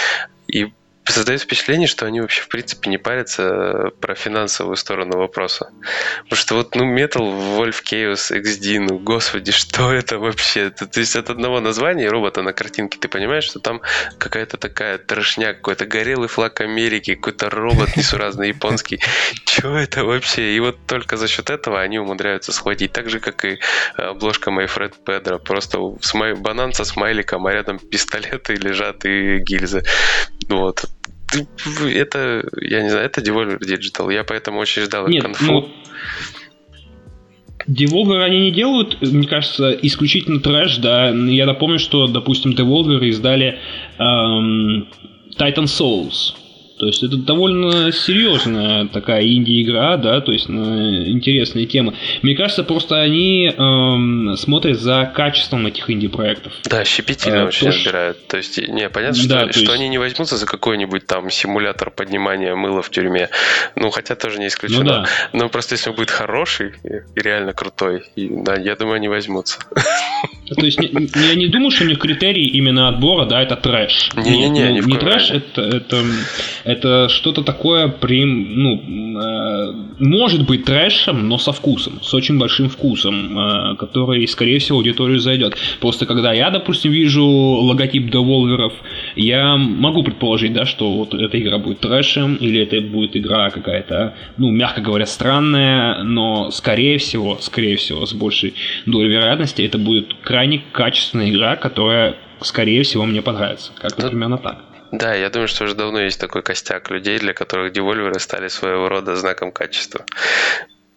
[0.47, 0.71] И
[1.11, 5.71] создается впечатление, что они вообще в принципе не парятся э, про финансовую сторону вопроса.
[6.23, 10.69] Потому что вот, ну, Metal, Wolf Chaos, XD, ну, господи, что это вообще?
[10.69, 13.81] То, есть от одного названия робота на картинке ты понимаешь, что там
[14.17, 18.99] какая-то такая трошня, какой-то горелый флаг Америки, какой-то робот несуразный японский.
[19.45, 20.55] Что это вообще?
[20.55, 22.93] И вот только за счет этого они умудряются схватить.
[22.93, 23.59] Так же, как и
[23.97, 25.39] обложка Майфред Педро.
[25.39, 26.33] Просто смай...
[26.33, 29.83] банан со смайликом, а рядом пистолеты лежат и гильзы.
[30.49, 30.85] Вот
[31.85, 34.13] это, я не знаю, это Devolver Digital.
[34.13, 35.45] Я поэтому очень ждал Нет, конфу.
[35.45, 35.69] Ну,
[37.67, 41.09] Devolver они не делают, мне кажется, исключительно трэш, да.
[41.09, 43.59] Я напомню, что, допустим, Devolver издали
[43.99, 44.87] эм,
[45.37, 46.33] Titan Souls.
[46.79, 51.93] То есть это довольно серьезная такая инди-игра, да, то есть на интересные темы.
[52.21, 56.53] Мне кажется, просто они эм, смотрят за качеством этих инди-проектов.
[56.63, 58.27] Да, щепетильно а, очень то, разбирают.
[58.27, 59.73] То есть, не, понятно, что, да, что есть...
[59.73, 63.29] они не возьмутся за какой-нибудь там симулятор поднимания мыла в тюрьме.
[63.75, 64.83] Ну, хотя тоже не исключено.
[64.83, 65.05] Ну, да.
[65.33, 69.59] Но просто если он будет хороший и реально крутой, и, да, я думаю, они возьмутся.
[70.55, 74.11] То есть я не думаю, что у них критерий именно отбора, да, это трэш.
[74.15, 76.03] Не-не-не, не, не, не трэш, это, это
[76.63, 78.81] это что-то такое, при, ну,
[79.21, 84.77] э, может быть трэшем, но со вкусом, с очень большим вкусом, э, который, скорее всего,
[84.77, 85.55] аудиторию зайдет.
[85.79, 88.73] Просто когда я, допустим, вижу логотип деволверов,
[89.15, 94.13] я могу предположить, да, что вот эта игра будет трэшем, или это будет игра какая-то,
[94.37, 98.53] ну, мягко говоря, странная, но, скорее всего, скорее всего, с большей
[98.85, 100.38] долей вероятности, это будет крайне
[100.73, 103.71] качественная игра, которая, скорее всего, мне понравится.
[103.79, 104.59] Как-то ну, примерно так.
[104.91, 108.89] Да, я думаю, что уже давно есть такой костяк людей, для которых девольверы стали своего
[108.89, 110.05] рода знаком качества.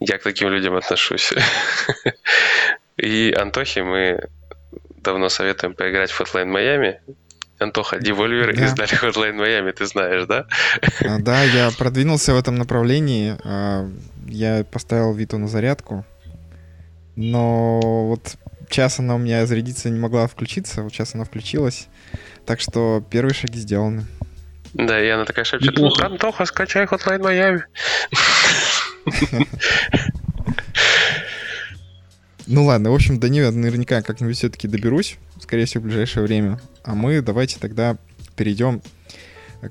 [0.01, 1.32] Я к таким людям отношусь.
[2.97, 4.28] И Антохе мы
[5.03, 6.97] давно советуем поиграть в Hotline Miami.
[7.59, 8.64] Антоха, девольверы да.
[8.64, 10.47] издали Hotline Miami, ты знаешь, да?
[11.05, 13.36] А, да, я продвинулся в этом направлении.
[13.45, 13.88] А,
[14.26, 16.05] я поставил Виту на зарядку.
[17.14, 18.36] Но вот
[18.73, 21.87] час она у меня зарядиться не могла включиться, вот сейчас она включилась.
[22.47, 24.07] Так что первые шаги сделаны.
[24.75, 27.62] Да, и она такая шепчет, ну, Антоха, скачай Hotline Miami.
[32.49, 36.61] Ну ладно, в общем, до нее наверняка как-нибудь все-таки доберусь, скорее всего, в ближайшее время.
[36.83, 37.97] А мы давайте тогда
[38.35, 38.83] перейдем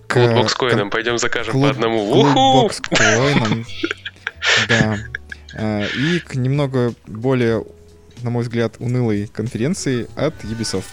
[0.07, 0.15] к...
[0.15, 2.03] Lootbox Coin ам, пойдем закажем клуб, по одному.
[2.03, 3.65] Lootbox Coin ам,
[4.69, 4.97] да.
[5.53, 7.65] А, и к немного более,
[8.23, 10.85] на мой взгляд, унылой конференции от Ubisoft.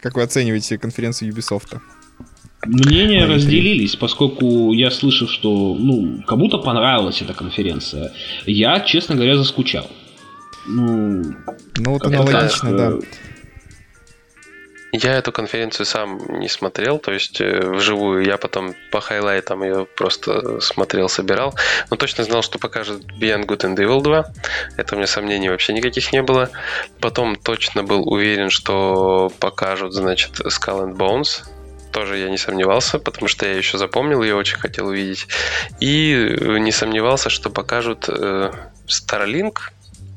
[0.00, 1.80] Как вы оцениваете конференцию Ubisoft?
[2.66, 8.12] Мнения разделились, поскольку я слышал, что ну, кому-то понравилась эта конференция.
[8.46, 9.90] Я, честно говоря, заскучал.
[10.66, 11.34] Ну,
[11.76, 12.92] ну вот аналогично, да.
[14.96, 18.24] Я эту конференцию сам не смотрел, то есть э, вживую.
[18.24, 21.52] Я потом по хайлайтам ее просто смотрел, собирал.
[21.90, 24.24] Но точно знал, что покажут Beyond Good and Evil 2.
[24.76, 26.48] Это у меня сомнений вообще никаких не было.
[27.00, 31.42] Потом точно был уверен, что покажут, значит, Skull and Bones.
[31.94, 35.28] Тоже я не сомневался, потому что я еще запомнил и очень хотел увидеть.
[35.78, 38.50] И не сомневался, что покажут э,
[38.88, 39.58] Starlink,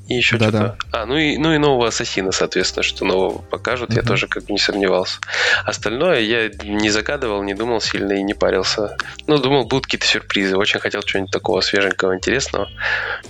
[0.08, 0.78] и еще да, что-то.
[0.92, 1.02] Да.
[1.02, 3.98] А, ну и, ну и нового Ассасина, соответственно, что нового покажут, угу.
[3.98, 5.20] я тоже как бы не сомневался.
[5.66, 8.98] Остальное я не загадывал, не думал сильно и не парился.
[9.28, 10.58] Ну, думал, будут какие-то сюрпризы.
[10.58, 12.70] Очень хотел чего-нибудь такого свеженького, интересного.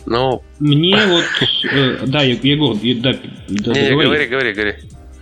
[0.05, 0.41] Но...
[0.59, 1.25] Мне вот...
[1.69, 3.13] Э, да, Егор, да,
[3.49, 4.75] да, Не, говори, говори, говори.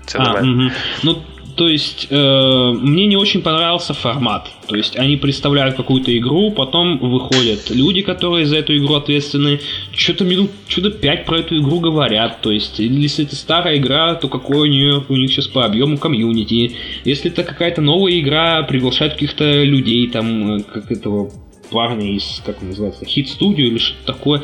[0.06, 0.74] Все а, нормально.
[1.02, 1.24] Ну,
[1.56, 4.52] то есть э, мне не очень понравился формат.
[4.68, 9.60] То есть они представляют какую-то игру, потом выходят люди, которые за эту игру ответственны,
[9.94, 12.42] что-то минут, что-то пять про эту игру говорят.
[12.42, 15.98] То есть, если это старая игра, то какой у нее у них сейчас по объему
[15.98, 16.76] комьюнити.
[17.06, 21.32] Если это какая-то новая игра, приглашают каких-то людей, там, э, как этого
[21.70, 24.44] парня из, как он называется, Hit Studio или что-то такое,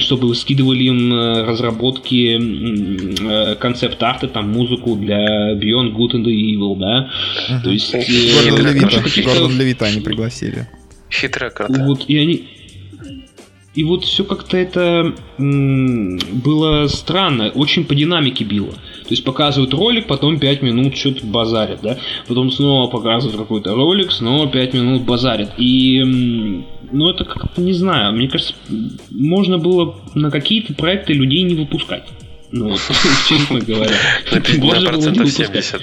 [0.00, 7.10] чтобы скидывали им э, разработки э, концепт-арты, там, музыку для Beyond Good and Evil, да.
[7.50, 7.62] Uh-huh.
[7.62, 7.92] То есть...
[7.92, 10.68] Гордон э, Левита, Гордон Левита они пригласили.
[11.10, 11.84] Хитрая карта.
[11.84, 12.48] Вот, и они,
[13.74, 18.74] и вот все как-то это было странно, очень по динамике било.
[19.08, 21.96] То есть показывают ролик, потом 5 минут что-то базарят, да?
[22.26, 25.54] Потом снова показывают какой-то ролик, снова 5 минут базарят.
[25.56, 26.04] И,
[26.92, 28.52] ну это как-то, не знаю, мне кажется,
[29.10, 32.04] можно было на какие-то проекты людей не выпускать.
[32.50, 32.76] Ну,
[33.28, 33.94] честно говоря.
[34.30, 34.40] На
[34.90, 35.82] процентов 70.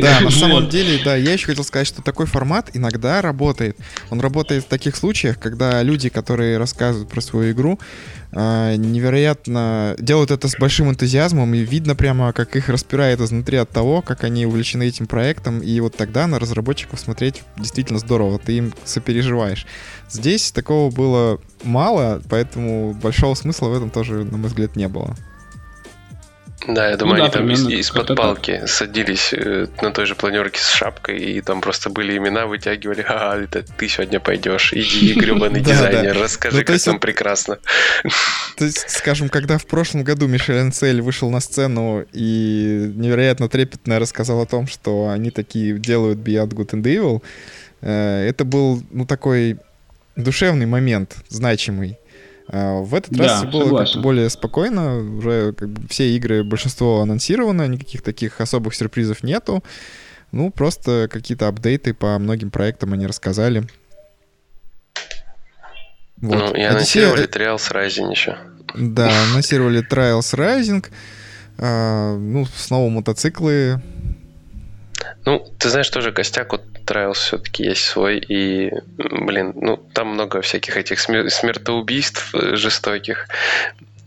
[0.00, 3.76] Да, на самом деле, да, я еще хотел сказать, что такой формат иногда работает.
[4.10, 7.78] Он работает в таких случаях, когда люди, которые рассказывают про свою игру,
[8.34, 14.02] невероятно делают это с большим энтузиазмом, и видно прямо, как их распирает изнутри от того,
[14.02, 18.74] как они увлечены этим проектом, и вот тогда на разработчиков смотреть действительно здорово, ты им
[18.84, 19.66] сопереживаешь.
[20.10, 25.16] Здесь такого было мало, поэтому большого смысла в этом тоже, на мой взгляд, не было.
[26.66, 28.68] Да, я думаю, ну, да, они там из- под палки так.
[28.68, 33.42] садились э, на той же планерке с шапкой, и там просто были имена, вытягивали, ага,
[33.42, 37.58] это ты сегодня пойдешь, иди, гребаный дизайнер, расскажи, ну, как там прекрасно.
[38.56, 43.98] То есть, скажем, когда в прошлом году Мишель Анцель вышел на сцену и невероятно трепетно
[43.98, 47.22] рассказал о том, что они такие делают Beyond Good and Evil,
[47.82, 49.58] э, это был, ну, такой
[50.16, 51.98] душевный момент, значимый.
[52.48, 56.44] А, в этот да, раз все было как более спокойно, уже как бы все игры,
[56.44, 59.64] большинство анонсировано, никаких таких особых сюрпризов нету.
[60.32, 63.64] Ну, просто какие-то апдейты по многим проектам они рассказали.
[66.16, 66.36] Вот.
[66.36, 68.36] Ну, и анонсировали Trials Rising еще.
[68.74, 70.86] Да, анонсировали Trials Rising.
[71.58, 73.80] А, ну, снова мотоциклы.
[75.24, 80.40] Ну, ты знаешь, тоже костяк вот Trials все-таки есть свой, и, блин, ну, там много
[80.40, 83.28] всяких этих смер- смертоубийств э, жестоких.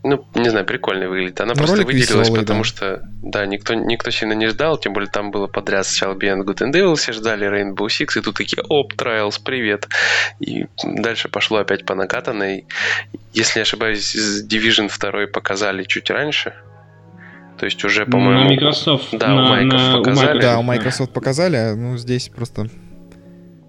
[0.04, 1.40] Ну, не знаю, прикольно выглядит.
[1.40, 2.64] Она Но ну, просто выделилась, веселый, потому да.
[2.64, 6.70] что, да, никто, никто сильно не ждал, тем более там было подряд сначала Beyond Good
[6.70, 9.88] and Evil, все ждали Rainbow Six, и тут такие, оп, Trials, привет.
[10.38, 12.66] И дальше пошло опять по накатанной.
[13.32, 16.54] Если не ошибаюсь, Division 2 показали чуть раньше,
[17.58, 18.44] то есть уже, по-моему...
[18.44, 19.08] На Microsoft.
[19.12, 20.38] Да, на, у Майков на, показали.
[20.38, 22.68] У да, у Microsoft показали, а ну здесь просто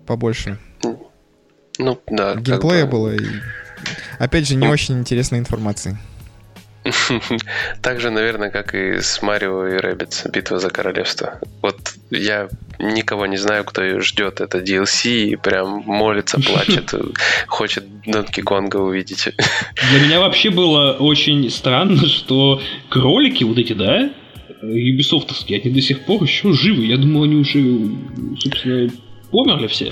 [0.06, 0.58] побольше.
[1.78, 2.36] Ну, да.
[2.36, 2.92] Геймплея бы...
[2.92, 3.26] было и...
[4.20, 5.98] Опять же, не очень интересной информации.
[7.82, 11.40] Так же, наверное, как и с Марио и Rabbids Битва за королевство.
[11.62, 11.78] Вот
[12.10, 12.48] я
[12.80, 14.42] никого не знаю, кто ее ждет.
[14.42, 16.94] Это DLC и прям молится, плачет,
[17.48, 19.30] хочет Донки Конга увидеть.
[19.92, 24.12] Для меня вообще было очень странно, что кролики вот эти, да,
[24.62, 26.86] юбисофтовские, они до сих пор еще живы.
[26.86, 27.62] Я думал, они уже,
[28.40, 28.90] собственно,
[29.32, 29.92] померли все.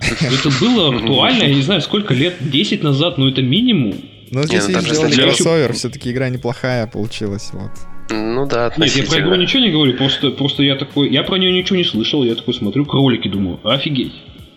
[0.00, 3.94] Это было актуально, я не знаю, сколько лет, 10 назад, но это минимум.
[4.30, 7.70] Но здесь не, ну, сделали кроссовер, все-таки игра неплохая получилась, вот.
[8.10, 11.36] Ну да, Нет, я про игру ничего не говорю, просто, просто я такой, я про
[11.36, 14.12] нее ничего не слышал, я такой смотрю кролики, думаю, офигеть.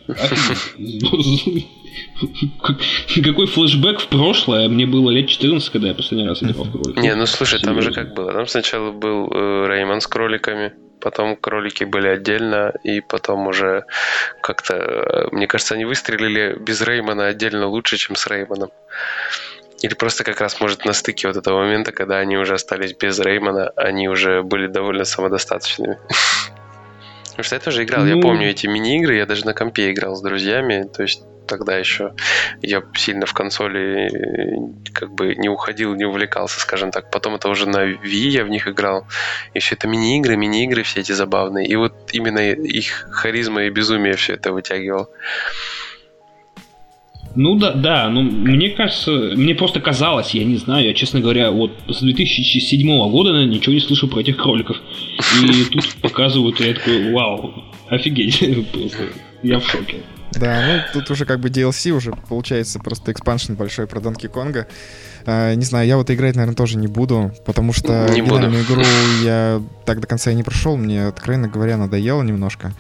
[3.24, 4.70] Какой флешбэк в прошлое?
[4.70, 7.00] Мне было лет 14, когда я последний раз играл в кролика.
[7.00, 8.34] Не, ну слушай, там же как было.
[8.34, 13.86] Там сначала был э, Реймон с кроликами, потом кролики были отдельно, и потом уже
[14.42, 18.70] как-то, э, мне кажется, они выстрелили без Реймона отдельно лучше, чем с Реймоном.
[19.82, 23.20] Или просто как раз, может, на стыке вот этого момента, когда они уже остались без
[23.20, 25.98] Реймона, они уже были довольно самодостаточными.
[27.30, 28.16] Потому что я тоже играл, ну...
[28.16, 32.14] я помню эти мини-игры, я даже на компе играл с друзьями, то есть тогда еще
[32.62, 37.10] я сильно в консоли э, как бы не уходил, не увлекался, скажем так.
[37.10, 39.08] Потом это уже на Wii я в них играл.
[39.54, 41.66] И все это мини-игры, мини-игры все эти забавные.
[41.68, 45.10] И вот именно их харизма и безумие все это вытягивал.
[47.36, 51.52] Ну да, да, ну мне кажется, мне просто казалось, я не знаю, я, честно говоря,
[51.52, 54.78] вот с 2007 года наверное, ничего не слышу про этих кроликов.
[55.44, 57.54] И тут показывают, и я такой, вау,
[57.90, 58.40] офигеть,
[58.72, 59.04] просто,
[59.44, 59.98] я в шоке.
[60.32, 64.68] Да, ну тут уже как бы DLC, уже получается просто экспаншн большой про Донки Конга.
[65.26, 68.48] Uh, не знаю, я вот играть, наверное, тоже не буду, потому что не буду.
[68.48, 68.84] игру
[69.24, 72.74] я так до конца и не прошел, мне, откровенно говоря, надоело немножко.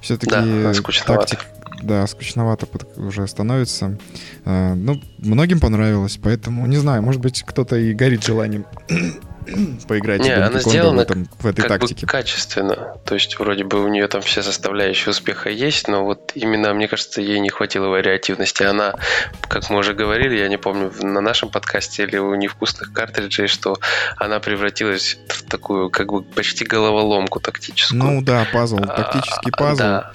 [0.00, 0.72] Все-таки да,
[1.04, 1.46] тактик,
[1.82, 2.66] да, скучновато
[2.96, 3.98] уже становится.
[4.44, 8.66] Uh, ну, многим понравилось, поэтому, не знаю, может быть, кто-то и горит желанием
[9.88, 12.06] поиграть Не, она сделана в, этом, в этой как тактике.
[12.06, 12.96] Бы качественно.
[13.04, 16.88] То есть вроде бы у нее там все составляющие успеха есть, но вот именно, мне
[16.88, 18.62] кажется, ей не хватило вариативности.
[18.62, 18.94] Она,
[19.42, 23.78] как мы уже говорили, я не помню, на нашем подкасте или у невкусных картриджей, что
[24.16, 28.02] она превратилась в такую как бы почти головоломку тактическую.
[28.02, 29.78] Ну да, пазл, а, тактический пазл.
[29.78, 30.12] Да.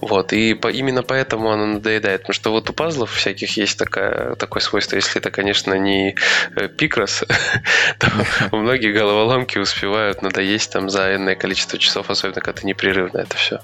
[0.00, 2.22] Вот, и по, именно поэтому она надоедает.
[2.22, 4.96] Потому что вот у пазлов всяких есть такая, такое свойство.
[4.96, 6.16] Если это, конечно, не
[6.56, 7.24] э, пикрос,
[7.98, 8.10] то
[8.56, 13.60] многие головоломки успевают надоесть там за энное количество часов, особенно когда ты непрерывно это все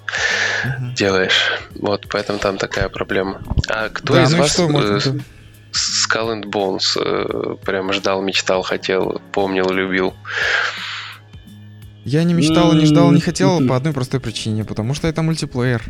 [0.95, 1.53] делаешь.
[1.75, 3.43] Вот, поэтому там такая проблема.
[3.69, 4.59] А кто из ну вас...
[4.59, 5.19] Э,
[5.73, 10.15] Skull and Bones э, прям ждал, мечтал, хотел, помнил, любил.
[12.05, 15.83] Я не мечтал, не ждал, не хотел по одной простой причине, потому что это мультиплеер.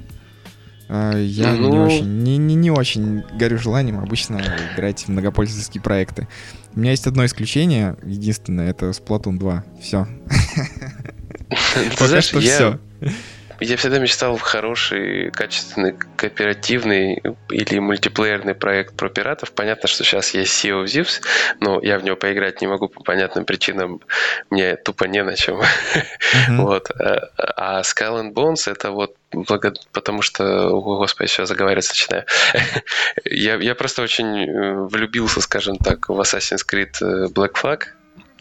[0.88, 1.70] А, я ну...
[1.70, 4.40] не очень, не, не, не очень горю желанием обычно
[4.74, 6.28] играть в многопользовательские проекты.
[6.74, 9.64] У меня есть одно исключение, единственное, это Splatoon 2.
[9.80, 10.06] Все.
[11.98, 12.78] Пока что все.
[13.60, 19.52] Я всегда мечтал в хороший, качественный, кооперативный или мультиплеерный проект про пиратов.
[19.52, 21.22] Понятно, что сейчас есть Sea of Thieves,
[21.60, 24.00] но я в него поиграть не могу по понятным причинам.
[24.50, 25.60] Мне тупо не на чем.
[25.60, 26.56] Mm-hmm.
[26.58, 26.90] вот.
[26.90, 29.72] А, а Skull and Bones это вот благо...
[29.92, 32.24] потому что, о, господи, сейчас заговаривать начинаю.
[33.24, 37.84] я, я просто очень э, влюбился, скажем так, в Assassin's Creed э, Black Flag.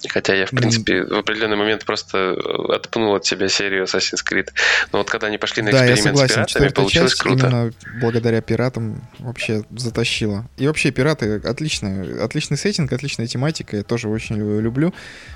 [0.09, 1.13] Хотя я, в принципе, mm.
[1.13, 4.49] в определенный момент просто э, отпнул от себя серию Assassin's Creed.
[4.91, 6.47] Но вот когда они пошли на эксперимент да, я согласен.
[6.47, 7.47] с пиратами, получилось часть круто.
[7.47, 10.47] Именно благодаря пиратам вообще затащила.
[10.57, 13.77] И вообще пираты отличные, отличный сеттинг, отличная тематика.
[13.77, 14.93] Я тоже очень люблю.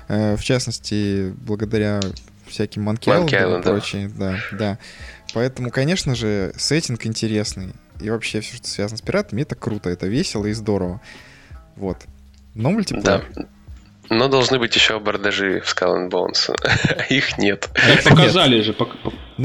[0.08, 2.00] Э, в частности, благодаря
[2.46, 4.10] всяким Monkey Island и прочее.
[4.14, 4.78] Да, да.
[5.32, 7.72] Поэтому, конечно же, сеттинг интересный.
[8.00, 11.00] И вообще все, что связано с пиратами, это круто, это весело и здорово.
[11.76, 11.98] Вот.
[12.54, 13.26] Но мультиплеер.
[13.34, 13.46] Да.
[14.10, 16.52] Но должны быть еще абордажи в Skull and Bones.
[17.08, 17.68] Их нет.
[18.04, 18.74] показали же.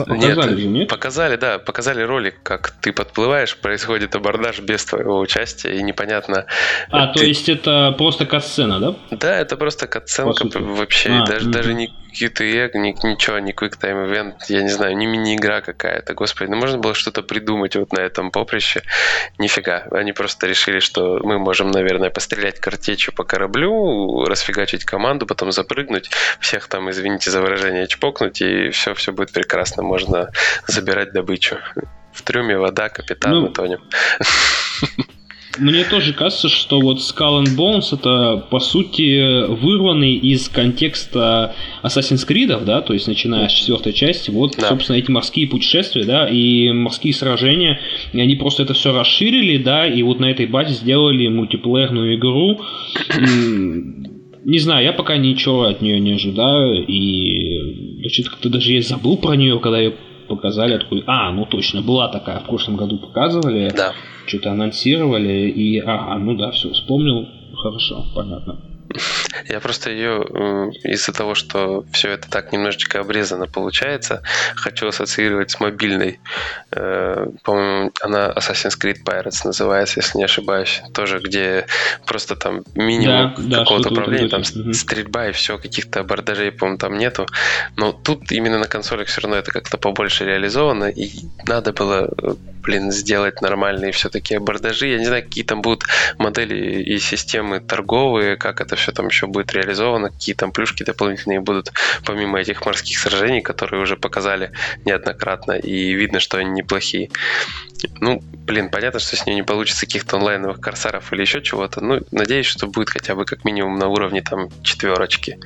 [0.04, 0.89] Показали же, нет?
[0.89, 1.60] Показали, да.
[1.60, 6.46] Показали ролик, как ты подплываешь, происходит абордаж без твоего участия, и непонятно...
[6.89, 8.96] А, то есть это просто катсцена, да?
[9.12, 11.10] Да, это просто катсценка вообще.
[11.10, 15.06] А, даже, даже не QTE, ни, ничего, ни Quick Time Event, я не знаю, не
[15.06, 16.14] мини-игра какая-то.
[16.14, 18.84] Господи, ну можно было что-то придумать вот на этом поприще.
[19.38, 19.88] Нифига.
[19.91, 26.10] Они просто решили, что мы можем, наверное, пострелять картечью по кораблю, расфигачить команду, потом запрыгнуть,
[26.39, 29.84] всех там, извините за выражение, чпокнуть, и все, все будет прекрасно.
[29.86, 30.32] Можно
[30.68, 31.58] забирать добычу.
[32.12, 33.80] В трюме вода, капитан, ну, мы тонем.
[35.58, 42.28] Мне тоже кажется, что вот Skull and Bones это по сути вырванный из контекста Assassin's
[42.28, 44.70] Creed, да, то есть начиная с четвертой части, вот, да.
[44.70, 47.80] собственно, эти морские путешествия, да, и морские сражения,
[48.12, 52.62] и они просто это все расширили, да, и вот на этой базе сделали мультиплеерную игру.
[54.48, 58.82] Не знаю, я пока ничего от нее не ожидаю, и я что-то как-то даже я
[58.82, 59.93] забыл про нее, когда ее
[60.28, 63.93] показали, такой, а, ну точно, была такая, в прошлом году показывали, да.
[64.28, 68.60] что-то анонсировали, и, ага, ну да, все, вспомнил, хорошо, понятно.
[69.50, 70.24] Я просто ее
[70.84, 74.22] из-за того, что все это так немножечко обрезано получается,
[74.56, 76.20] хочу ассоциировать с мобильной.
[76.72, 80.82] Э, по-моему, она Assassin's Creed Pirates называется, если не ошибаюсь.
[80.94, 81.66] Тоже, где
[82.06, 84.74] просто там минимум да, какого-то да, управления, там угу.
[84.74, 87.26] стрельба и все, каких-то абордажей, по-моему, там нету.
[87.78, 91.12] Но тут именно на консолях все равно это как-то побольше реализовано, и
[91.46, 92.10] надо было
[92.66, 94.88] блин, сделать нормальные все-таки абордажи.
[94.88, 95.84] Я не знаю, какие там будут
[96.18, 100.84] модели и системы торговые, как это это все там еще будет реализовано, какие там плюшки
[100.84, 101.72] дополнительные будут,
[102.06, 104.52] помимо этих морских сражений, которые уже показали
[104.86, 107.10] неоднократно, и видно, что они неплохие.
[108.00, 111.82] Ну, блин, понятно, что с ней не получится каких-то онлайновых корсаров или еще чего-то.
[111.82, 115.40] Ну, надеюсь, что будет хотя бы как минимум на уровне там четверочки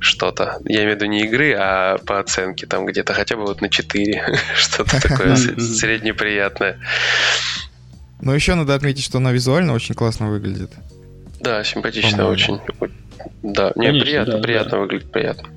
[0.00, 0.58] что-то.
[0.64, 3.68] Я имею в виду не игры, а по оценке там где-то хотя бы вот на
[3.68, 4.40] 4.
[4.56, 6.78] что-то такое среднеприятное.
[8.20, 10.70] Но еще надо отметить, что она визуально очень классно выглядит.
[11.44, 12.58] Да, симпатично очень.
[13.42, 14.78] Да, не, Конечно, приятно, да, приятно да.
[14.78, 15.48] выглядит, приятно.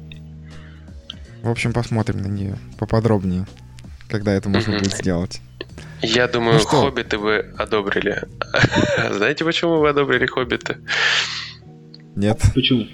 [1.42, 3.46] В общем, посмотрим на нее поподробнее,
[4.10, 5.40] когда это можно будет сделать.
[6.02, 8.24] Я думаю, ну хоббиты вы одобрили.
[9.12, 10.78] Знаете, почему вы одобрили хоббиты?
[12.16, 12.42] Нет.
[12.54, 12.86] Почему?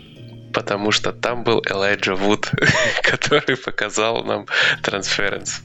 [0.53, 2.51] Потому что там был Элайджа Вуд,
[3.03, 4.45] который показал нам
[4.81, 5.61] трансференс.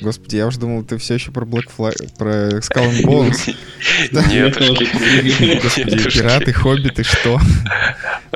[0.00, 3.56] Господи, я уже думал, ты все еще про Black Flag, про Skull and Bones.
[4.30, 4.58] Нет,
[5.62, 7.38] Господи, пираты, хоббиты, что?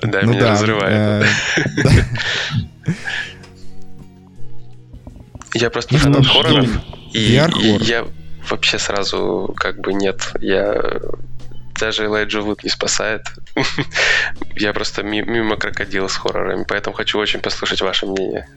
[0.02, 1.26] Да, ну меня разрывает.
[2.86, 2.92] Э,
[5.54, 6.68] я просто фанат ну хорроров,
[7.12, 8.04] и я
[8.50, 11.00] вообще сразу как бы нет, я
[11.78, 13.22] даже Элайджа Вуд не спасает.
[14.56, 18.48] Я просто мимо крокодила с хоррорами, поэтому хочу очень послушать ваше мнение.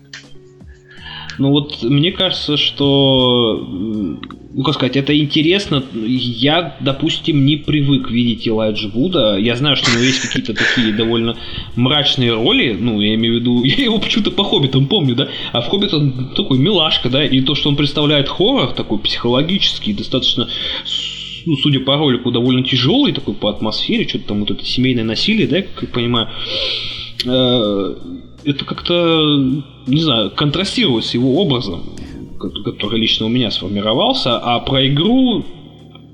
[1.38, 5.84] Ну вот мне кажется, что, ну как сказать, это интересно.
[5.94, 9.38] Я, допустим, не привык видеть Элайджа Вуда.
[9.38, 11.38] Я знаю, что у него есть какие-то такие довольно
[11.76, 12.76] мрачные роли.
[12.80, 15.28] Ну, я имею в виду, я его почему-то по Хоббитам помню, да?
[15.52, 17.24] А в Хоббит он такой милашка, да?
[17.24, 20.50] И то, что он представляет хоррор, такой психологический, достаточно
[21.48, 25.48] ну, судя по ролику, довольно тяжелый такой по атмосфере, что-то там вот это семейное насилие,
[25.48, 26.28] да, как я понимаю.
[27.26, 27.96] Э,
[28.44, 31.84] это как-то, не знаю, контрастирует с его образом,
[32.66, 35.46] который лично у меня сформировался, а про игру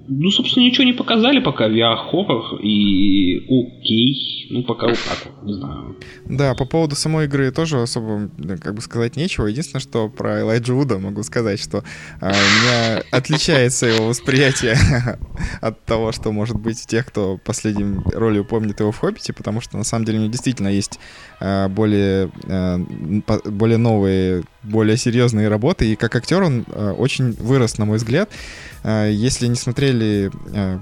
[0.08, 4.48] ну, собственно, ничего не показали пока VR-хоррор, и окей.
[4.50, 5.98] Ну, пока вот так не знаю.
[6.26, 8.30] Да, по поводу самой игры тоже особо,
[8.62, 9.48] как бы сказать, нечего.
[9.48, 11.84] Единственное, что про Элайджа Вуда могу сказать, что
[12.20, 14.76] а, у меня отличается его восприятие
[15.62, 19.78] от того, что может быть тех, кто последним ролью помнит его в «Хоббите», потому что,
[19.78, 21.00] на самом деле, у него действительно есть
[21.40, 22.78] а, более, а,
[23.46, 28.30] более новые, более серьезные работы, и как актер он а, очень вырос, на мой взгляд.
[28.84, 30.80] А, если не смотрели а,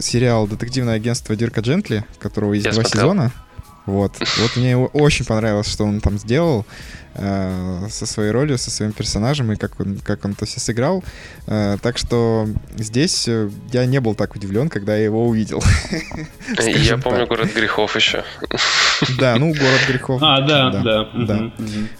[0.00, 3.02] сериал «Детективное агентство Дирка Джентли», которого есть Я два смотрел.
[3.02, 3.32] сезона,
[3.86, 4.12] вот.
[4.38, 6.66] Вот мне очень понравилось, что он там сделал
[7.14, 11.04] э, со своей ролью, со своим персонажем и как он, как он то все сыграл.
[11.46, 15.62] Э, так что здесь э, я не был так удивлен, когда я его увидел.
[16.58, 18.24] Я помню «Город грехов» еще.
[19.18, 20.22] Да, ну «Город грехов».
[20.22, 21.08] А, да, да.
[21.14, 21.50] да.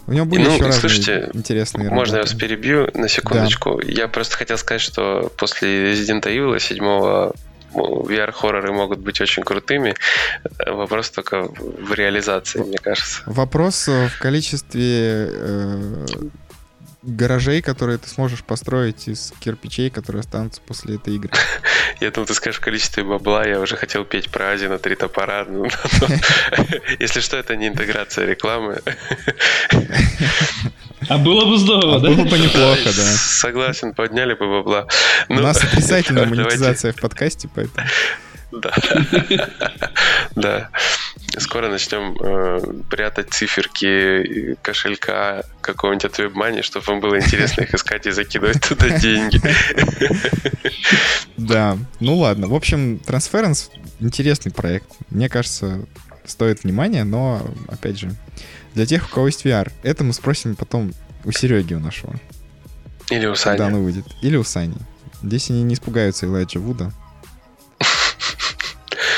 [0.07, 3.81] У него были ну, еще разные интересные Можно я вас перебью на секундочку?
[3.85, 7.33] Я просто хотел сказать, что после Resident Evil 7
[7.75, 9.95] VR-хорроры могут быть очень крутыми.
[10.67, 13.23] Вопрос только в реализации, мне кажется.
[13.27, 16.07] Вопрос в количестве э,
[17.07, 21.31] гаражей, которые ты сможешь построить из кирпичей, которые останутся после этой игры.
[22.01, 25.47] Я думал, ты скажешь количество бабла, я уже хотел петь про Азию на три топора.
[25.49, 25.67] Ну,
[26.99, 28.83] если что, это не интеграция рекламы.
[31.09, 32.09] А было бы здорово, а да?
[32.11, 32.91] Было бы неплохо, да.
[32.93, 34.87] Согласен, подняли бы бабла.
[35.29, 37.87] У ну, нас отрицательная монетизация в подкасте, поэтому...
[38.53, 38.73] Да.
[40.35, 40.71] Да.
[41.39, 48.07] Скоро начнем э, прятать циферки кошелька какого-нибудь от WebMoney, чтобы вам было интересно их искать
[48.07, 49.41] и закидывать туда деньги.
[51.37, 52.49] Да, ну ладно.
[52.49, 53.71] В общем, Transference
[54.01, 54.89] интересный проект.
[55.11, 55.87] Мне кажется,
[56.25, 58.11] стоит внимания, но, опять же,
[58.75, 60.93] для тех, у кого есть VR, это мы спросим потом
[61.25, 62.15] у Сереги у нашего.
[63.11, 63.57] Или у Сани.
[63.57, 64.05] Когда оно выйдет.
[64.23, 64.77] Или у Сани.
[65.23, 66.93] Здесь они не испугаются Элайджа Вуда.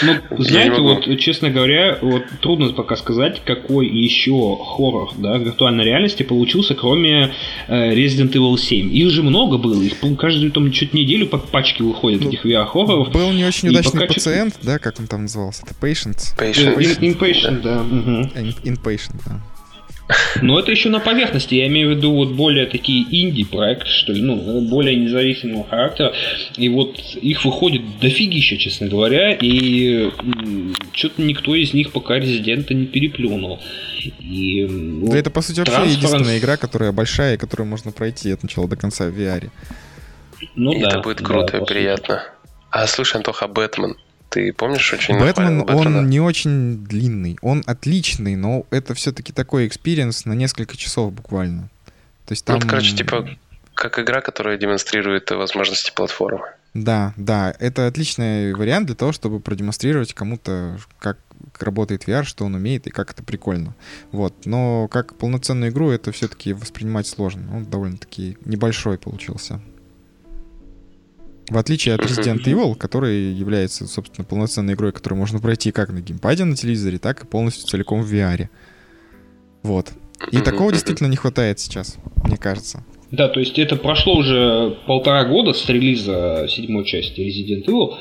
[0.02, 6.22] Ну, знаете, вот, честно говоря, вот трудно пока сказать, какой еще хоррор, да, виртуальной реальности
[6.22, 7.32] получился, кроме
[7.66, 8.92] э, Resident Evil 7.
[8.92, 13.12] Их же много было, их каждую там чуть неделю по пачке выходят ну, этих VR-хорроров.
[13.12, 14.66] Был не очень удачный пока пациент, чуть...
[14.66, 16.18] да, как он там назывался, это Patient?
[16.38, 16.76] Patient.
[16.76, 17.00] Patient.
[17.00, 17.80] Inpatient, да.
[17.82, 18.64] Угу.
[18.64, 19.40] Inpatient, да.
[20.40, 21.54] Но это еще на поверхности.
[21.54, 26.12] Я имею в виду вот более такие инди-проекты, что ли, ну, более независимого характера.
[26.56, 30.10] И вот их выходит дофигища, честно говоря, и
[30.92, 33.60] что-то никто из них пока резидента не переплюнул.
[34.18, 35.96] И, вот, да это, по сути, вообще Transference...
[35.96, 39.50] единственная игра, которая большая, и которую можно пройти от начала до конца в VR.
[40.54, 42.22] Ну, и да, это будет круто да, и приятно.
[42.70, 43.96] А слушай, Антоха, Бэтмен,
[44.28, 47.38] ты помнишь очень Бэтмен, он не очень длинный.
[47.40, 51.70] Он отличный, но это все-таки такой experience на несколько часов буквально.
[52.26, 52.56] То есть там...
[52.56, 53.28] Ну, это, короче, типа
[53.74, 56.46] как игра, которая демонстрирует возможности платформы.
[56.74, 61.18] Да, да, это отличный вариант для того, чтобы продемонстрировать кому-то, как
[61.60, 63.74] работает VR, что он умеет и как это прикольно.
[64.10, 64.34] Вот.
[64.44, 67.56] Но как полноценную игру это все-таки воспринимать сложно.
[67.56, 69.60] Он довольно-таки небольшой получился.
[71.48, 76.00] В отличие от Resident Evil, который является, собственно, полноценной игрой, которую можно пройти как на
[76.00, 78.48] геймпаде на телевизоре, так и полностью целиком в VR.
[79.62, 79.92] Вот.
[80.30, 82.84] И такого действительно не хватает сейчас, мне кажется.
[83.10, 87.94] Да, то есть это прошло уже полтора года с релиза седьмой части Resident Evil,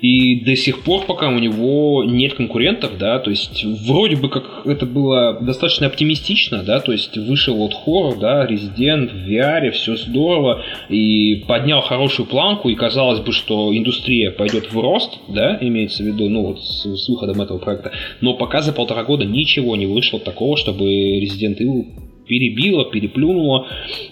[0.00, 4.64] и до сих пор пока у него нет конкурентов, да, то есть вроде бы как
[4.64, 9.96] это было достаточно оптимистично, да, то есть вышел вот хоррор, да, Resident в VR, все
[9.96, 16.02] здорово, и поднял хорошую планку, и казалось бы, что индустрия пойдет в рост, да, имеется
[16.02, 19.74] в виду, ну вот с, с выходом этого проекта, но пока за полтора года ничего
[19.76, 20.84] не вышло такого, чтобы
[21.20, 23.66] Resident Evil перебило, переплюнуло.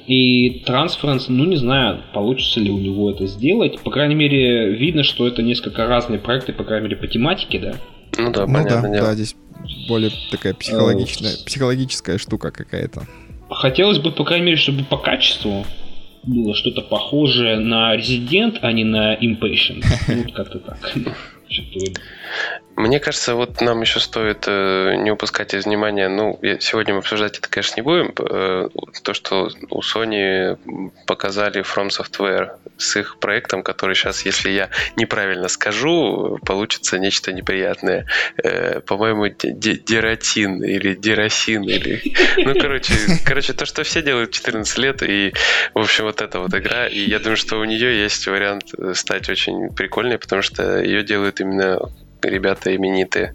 [0.06, 3.78] И Transference, ну не знаю, получится ли у него это сделать.
[3.80, 7.74] По крайней мере, видно, что это несколько разные проекты, по крайней мере, по тематике, да?
[8.18, 9.36] Ну да, ну да, да, здесь
[9.88, 13.06] более такая психологичная, uh, психологическая штука какая-то.
[13.50, 15.64] Хотелось бы, по крайней мере, чтобы по качеству
[16.24, 19.84] было что-то похожее на Resident, а не на Impatient.
[20.08, 20.94] Ну, вот как-то так.
[22.76, 27.38] Мне кажется, вот нам еще стоит э, не упускать из внимания, ну, сегодня мы обсуждать
[27.38, 28.68] это, конечно, не будем, э,
[29.02, 30.58] то, что у Sony
[31.06, 38.06] показали From Software с их проектом, который сейчас, если я неправильно скажу, получится нечто неприятное.
[38.44, 42.02] Э, по-моему, дератин или дерасин или...
[42.36, 42.92] Ну, короче,
[43.24, 45.32] короче, то, что все делают 14 лет, и,
[45.72, 49.30] в общем, вот эта вот игра, и я думаю, что у нее есть вариант стать
[49.30, 51.78] очень прикольной, потому что ее делают именно
[52.22, 53.34] ребята именитые.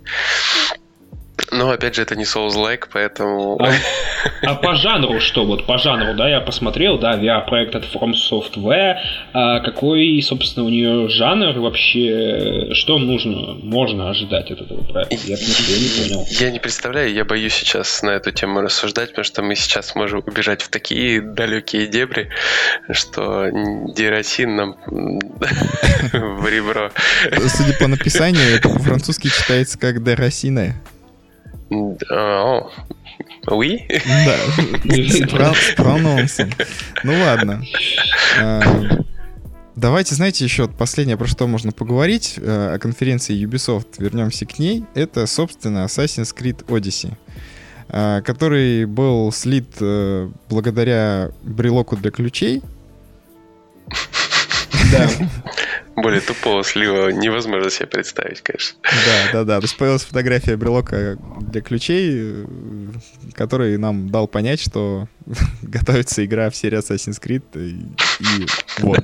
[1.52, 3.60] Но опять же, это не Souls-like, поэтому...
[3.62, 3.72] А,
[4.44, 5.46] а по жанру что?
[5.46, 8.96] Вот по жанру, да, я посмотрел, да, VR-проект от From Software.
[9.34, 12.74] А какой, собственно, у нее жанр вообще?
[12.74, 15.16] Что нужно, можно ожидать от этого проекта?
[15.26, 16.26] Я, не понял.
[16.30, 20.24] Я не представляю, я боюсь сейчас на эту тему рассуждать, потому что мы сейчас можем
[20.26, 22.30] убежать в такие далекие дебри,
[22.92, 23.48] что
[23.96, 26.92] деросин нам в ребро.
[27.48, 30.76] Судя по написанию, это по-французски читается как деросина.
[33.48, 33.88] Oui?
[34.26, 36.50] Да, с прононсом.
[37.04, 37.64] Ну ладно.
[38.40, 38.62] А,
[39.76, 43.88] давайте, знаете, еще последнее, про что можно поговорить э, о конференции Ubisoft.
[43.98, 44.86] Вернемся к ней.
[44.94, 47.14] Это, собственно, Assassin's Creed Odyssey,
[47.90, 52.62] э, который был слит э, благодаря брелоку для ключей.
[54.92, 55.10] Да.
[55.96, 58.78] Более тупого слива невозможно себе представить, конечно.
[58.84, 59.60] Да, да, да.
[59.60, 62.46] То есть появилась фотография брелока для ключей,
[63.34, 65.08] который нам дал понять, что
[65.62, 67.82] готовится игра в серии Assassin's Creed, и,
[68.20, 68.48] и
[68.80, 69.04] вот.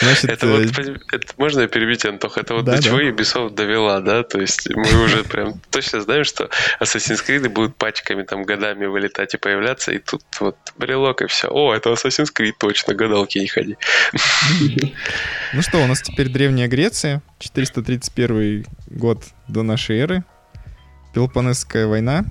[0.00, 2.38] Значит, это, вот, э, это можно перебить, Антох?
[2.38, 2.82] Это вот да, до да.
[2.82, 4.22] чего Ubisoft довела, да?
[4.22, 6.48] То есть мы уже прям точно знаем, что
[6.80, 11.48] Assassin's Creed будут пачками там годами вылетать и появляться, и тут вот брелок и все.
[11.48, 13.76] О, это Assassin's Creed, точно, гадалки не ходи.
[15.52, 20.24] Ну что, у нас теперь Древняя Греция, 431 год до нашей эры,
[21.14, 22.24] Пелопонесская война,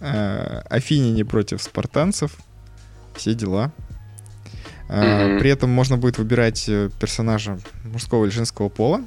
[0.00, 2.36] э, Афиняне против спартанцев,
[3.14, 3.72] все дела.
[4.88, 5.38] Mm-hmm.
[5.38, 9.02] При этом можно будет выбирать э, персонажа мужского или женского пола.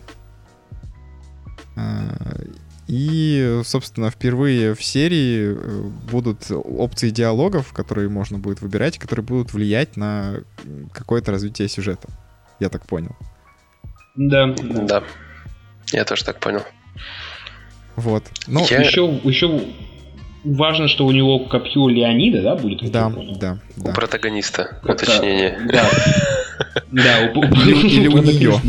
[2.88, 5.54] И, собственно, впервые в серии
[6.10, 10.44] будут опции диалогов, которые можно будет выбирать, которые будут влиять на
[10.94, 12.08] какое-то развитие сюжета.
[12.60, 13.16] Я так понял.
[14.16, 14.54] Да.
[14.58, 15.04] Да.
[15.92, 16.62] Я тоже так понял.
[17.96, 18.24] Вот.
[18.48, 18.82] Ну, я...
[18.82, 19.62] еще, еще
[20.44, 22.92] важно, что у него копье Леонида, да, будет?
[22.92, 23.92] Да, да, да.
[23.92, 25.60] У протагониста, уточнение.
[25.72, 25.90] Да.
[26.92, 28.60] Да, Или у нее.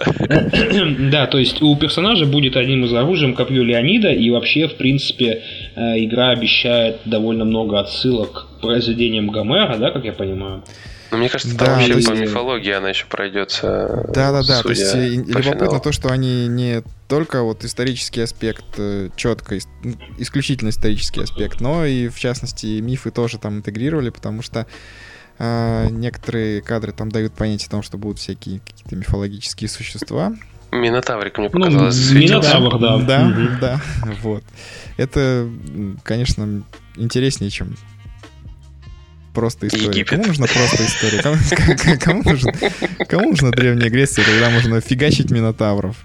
[1.10, 5.42] Да, то есть у персонажа будет одним из оружием копье Леонида, и вообще, в принципе,
[5.76, 10.62] э, игра обещает довольно много отсылок к произведениям Гомера, да, как я понимаю.
[11.10, 12.08] Ну, мне кажется, там да, вообще есть...
[12.08, 14.06] по мифологии она еще пройдется.
[14.08, 14.62] Да, да, да.
[14.62, 15.80] То есть любопытно финалу.
[15.80, 21.84] то, что они не только вот исторический аспект, э, четко, ну, исключительно исторический аспект, но
[21.84, 24.66] и, в частности, мифы тоже там интегрировали, потому что
[25.38, 30.32] э, некоторые кадры там дают понять о том, что будут всякие какие-то мифологические существа.
[30.70, 32.10] Минотаврик мне ну, показалось.
[32.10, 32.98] Ну, Минотавр, да.
[32.98, 33.60] Да, угу.
[33.60, 33.80] да,
[34.22, 34.44] вот.
[34.96, 35.50] Это,
[36.04, 36.62] конечно,
[36.94, 37.74] интереснее, чем
[39.34, 39.86] просто история.
[39.86, 40.10] Египет.
[40.10, 41.22] Кому нужна просто история?
[41.22, 41.36] Кому,
[42.00, 42.52] кому, нужна,
[43.08, 45.96] кому нужна Древняя Греция, когда можно фигачить минотавров?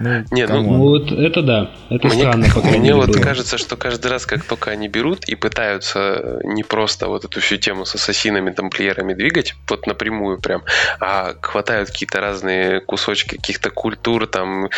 [0.00, 2.46] Ну, не, ну, вот это да, это мне, странно.
[2.78, 3.20] Мне вот было.
[3.20, 7.58] кажется, что каждый раз, как только они берут и пытаются не просто вот эту всю
[7.58, 10.62] тему с ассасинами, тамплиерами двигать, вот напрямую прям,
[11.00, 14.70] а хватают какие-то разные кусочки каких-то культур, там,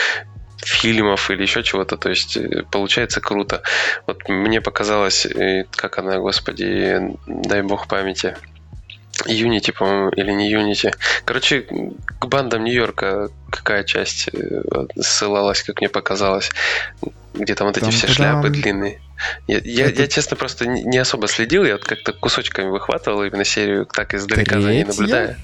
[0.64, 1.96] фильмов или еще чего-то.
[1.96, 3.62] То есть э, получается круто.
[4.06, 8.36] Вот мне показалось, э, как она, господи, дай бог памяти.
[9.26, 10.94] Unity, по-моему, или не Unity.
[11.24, 11.66] Короче,
[12.18, 14.62] к бандам Нью-Йорка какая часть э,
[14.98, 16.50] ссылалась, как мне показалось.
[17.34, 19.00] Где там вот эти там, все шляпы длинные.
[19.46, 20.02] Я, я, Это...
[20.02, 24.52] я, честно, просто не особо следил, я вот как-то кусочками выхватывал именно серию, так издалека
[24.52, 24.60] Третья?
[24.60, 25.38] за ней наблюдая.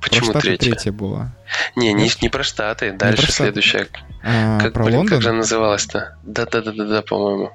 [0.00, 0.70] Почему про третья?
[0.70, 1.32] третья была?
[1.74, 3.88] Не, не, не про Штаты, дальше про следующая.
[4.22, 5.16] А, как, про блин, Лондон?
[5.16, 6.16] Как же называлась-то?
[6.24, 7.52] Да-да-да-да, по-моему.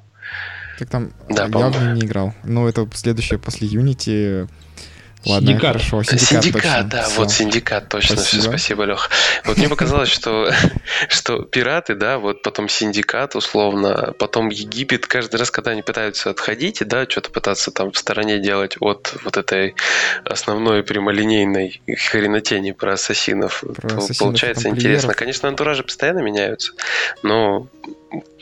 [0.80, 1.12] Как там?
[1.30, 2.34] Да, явно не играл.
[2.44, 4.50] Но это следующее после Unity
[5.26, 5.72] Ладно, синдикат.
[5.74, 6.04] хорошо.
[6.04, 6.84] Синдикат, синдикат точно.
[6.90, 7.18] да, Все.
[7.18, 8.16] вот синдикат, точно.
[8.16, 9.10] Спасибо, Все, спасибо Лех.
[9.46, 10.52] Вот мне показалось, что,
[11.10, 16.86] что пираты, да, вот потом синдикат, условно, потом Египет, каждый раз, когда они пытаются отходить,
[16.88, 19.76] да, что-то пытаться там в стороне делать от вот этой
[20.26, 25.14] основной прямолинейной хренотени про ассасинов, про ассасинов получается интересно.
[25.14, 26.74] Конечно, антуражи постоянно меняются,
[27.22, 27.68] но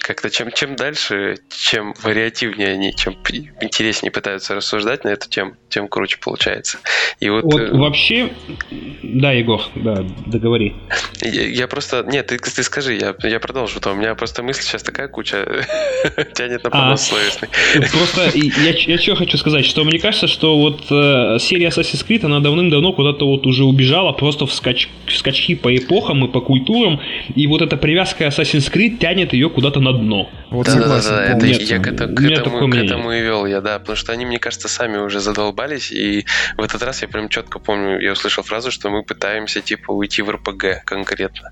[0.10, 3.16] как-то чем, чем дальше, чем вариативнее они, чем
[3.62, 6.80] интереснее пытаются рассуждать на эту тему, тем круче получается.
[7.20, 7.78] И вот, вот э...
[7.78, 8.32] вообще,
[9.04, 10.76] да, Егор, да, договори.
[11.22, 14.64] Я, я просто, нет, ты, ты скажи, я, я продолжу, то у меня просто мысль
[14.64, 15.46] сейчас такая куча
[16.34, 17.50] тянет на понос а, словесный.
[17.92, 22.26] Просто я, я что хочу сказать, что мне кажется, что вот э, серия Assassin's Creed,
[22.26, 26.42] она давным-давно куда-то вот уже убежала просто в, скач, в скачки по эпохам и по
[26.42, 27.00] культурам,
[27.36, 30.30] и вот эта привязка Assassin's Creed тянет ее куда-то на дно.
[30.52, 33.22] Вот да, согласен, да, да, это нет, я к, это, к, этому, к этому и
[33.22, 36.26] вел я, да, потому что они, мне кажется, сами уже задолбались, и
[36.58, 40.22] в этот раз я прям четко помню, я услышал фразу, что мы пытаемся типа уйти
[40.22, 41.52] в РПГ конкретно,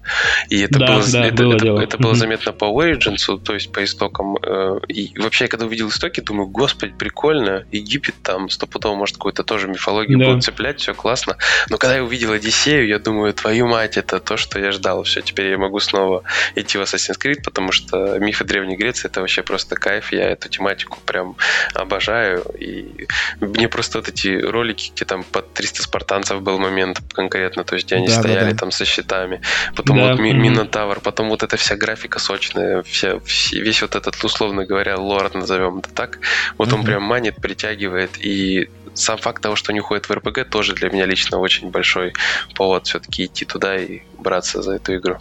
[0.50, 1.80] и это да, было, да, это, было, это, дело.
[1.82, 6.22] это было заметно по Origins, то есть по истокам, э, и вообще, когда увидел истоки,
[6.22, 10.26] думаю, господи, прикольно, Египет там стопудово может какую-то тоже мифологию да.
[10.28, 11.36] будет цеплять, все классно,
[11.70, 15.22] но когда я увидел Одиссею, я думаю, твою мать, это то, что я ждал, все,
[15.22, 16.24] теперь я могу снова
[16.56, 20.12] идти в Assassin's Creed, потому что мифы Древней Греции это вообще просто кайф.
[20.12, 21.36] Я эту тематику прям
[21.74, 22.44] обожаю.
[22.60, 23.08] И
[23.40, 27.88] мне просто вот эти ролики, где там под 300 спартанцев был момент конкретно, то есть
[27.88, 28.58] где они да, стояли да, да.
[28.58, 29.42] там со щитами.
[29.76, 30.12] Потом да.
[30.12, 33.20] вот ми- Минотавр, потом вот эта вся графика сочная, вся,
[33.52, 36.20] весь вот этот, условно говоря, лорд назовем это так.
[36.58, 36.76] Вот mm-hmm.
[36.76, 38.12] он прям манит, притягивает.
[38.20, 42.14] И сам факт того, что они уходят в РПГ, тоже для меня лично очень большой
[42.56, 45.18] повод все-таки идти туда и браться за эту игру.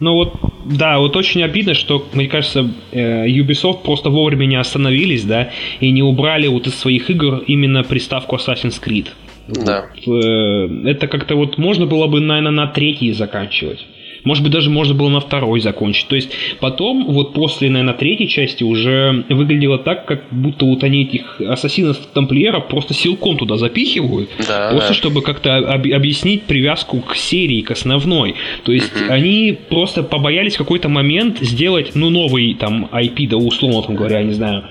[0.00, 5.24] Ну вот, да, вот очень обидно, что, мне кажется, э, Ubisoft просто вовремя не остановились,
[5.24, 9.08] да, и не убрали вот из своих игр именно приставку Assassin's Creed.
[9.48, 9.86] Да.
[10.06, 13.86] Вот, э, это как-то вот можно было бы, наверное, на третьей заканчивать.
[14.24, 16.08] Может быть, даже можно было на второй закончить.
[16.08, 16.30] То есть
[16.60, 21.96] потом, вот после, наверное, третьей части уже выглядело так, как будто вот они этих ассасинов
[22.12, 24.30] тамплиеров просто силком туда запихивают.
[24.46, 24.94] Да, просто да.
[24.94, 28.34] чтобы как-то об- объяснить привязку к серии, к основной.
[28.64, 29.12] То есть угу.
[29.12, 34.22] они просто побоялись в какой-то момент сделать, ну, новый там IP, да, условно там говоря,
[34.22, 34.64] не знаю.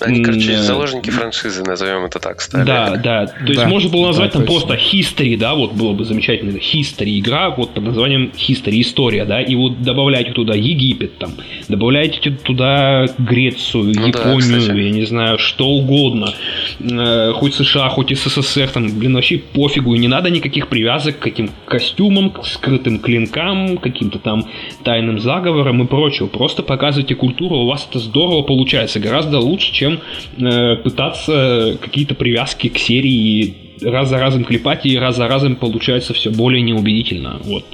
[0.00, 2.64] Они, короче, заложники франшизы, назовем это так, стали.
[2.64, 3.26] Да, да.
[3.26, 4.66] То есть да, можно было назвать да, там точно.
[4.66, 6.56] просто History, да, вот было бы замечательно.
[6.56, 11.32] History игра, вот под названием History история, да, и вот добавляйте туда Египет, там,
[11.68, 16.32] добавляйте туда Грецию, ну, Японию, да, я не знаю, что угодно,
[16.80, 21.22] э, хоть США, хоть СССР, там, блин, вообще пофигу, и не надо никаких привязок к
[21.22, 24.46] каким костюмам, к скрытым клинкам, каким-то там
[24.84, 26.26] тайным заговорам и прочего.
[26.26, 30.00] Просто показывайте культуру, у вас это здорово получается, гораздо лучше, чем
[30.38, 36.14] э, пытаться какие-то привязки к серии раз за разом клепать, и раз за разом получается
[36.14, 37.40] все более неубедительно.
[37.44, 37.64] Вот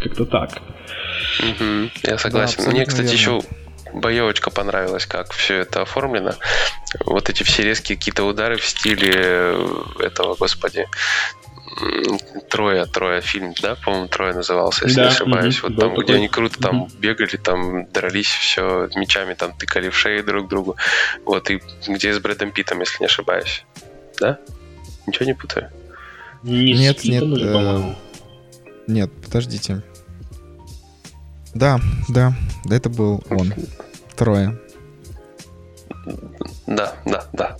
[0.00, 0.62] как-то так.
[1.40, 2.64] Угу, я согласен.
[2.64, 3.16] Да, Мне, кстати, верно.
[3.16, 3.40] еще
[3.92, 6.34] боевочка понравилась, как все это оформлено.
[7.06, 10.86] Вот эти все резкие какие-то удары в стиле э, этого, господи,
[12.50, 15.58] Трое, Трое фильм, да, по-моему, Трое назывался, если да, не ошибаюсь.
[15.58, 16.04] Угу, вот там, такой.
[16.04, 16.90] где они круто там угу.
[16.98, 20.76] бегали, там дрались, все мечами там тыкали в шеи друг другу.
[21.24, 23.64] Вот, и где с Брэдом Питом, если не ошибаюсь.
[24.20, 24.38] Да?
[25.06, 25.70] Ничего не путаю?
[26.42, 27.22] Не нет, нет.
[27.22, 27.94] Э,
[28.86, 29.82] нет, подождите.
[31.54, 31.78] Да,
[32.08, 33.52] да, да, это был он.
[34.16, 34.58] Трое.
[36.66, 37.56] Да, да, да.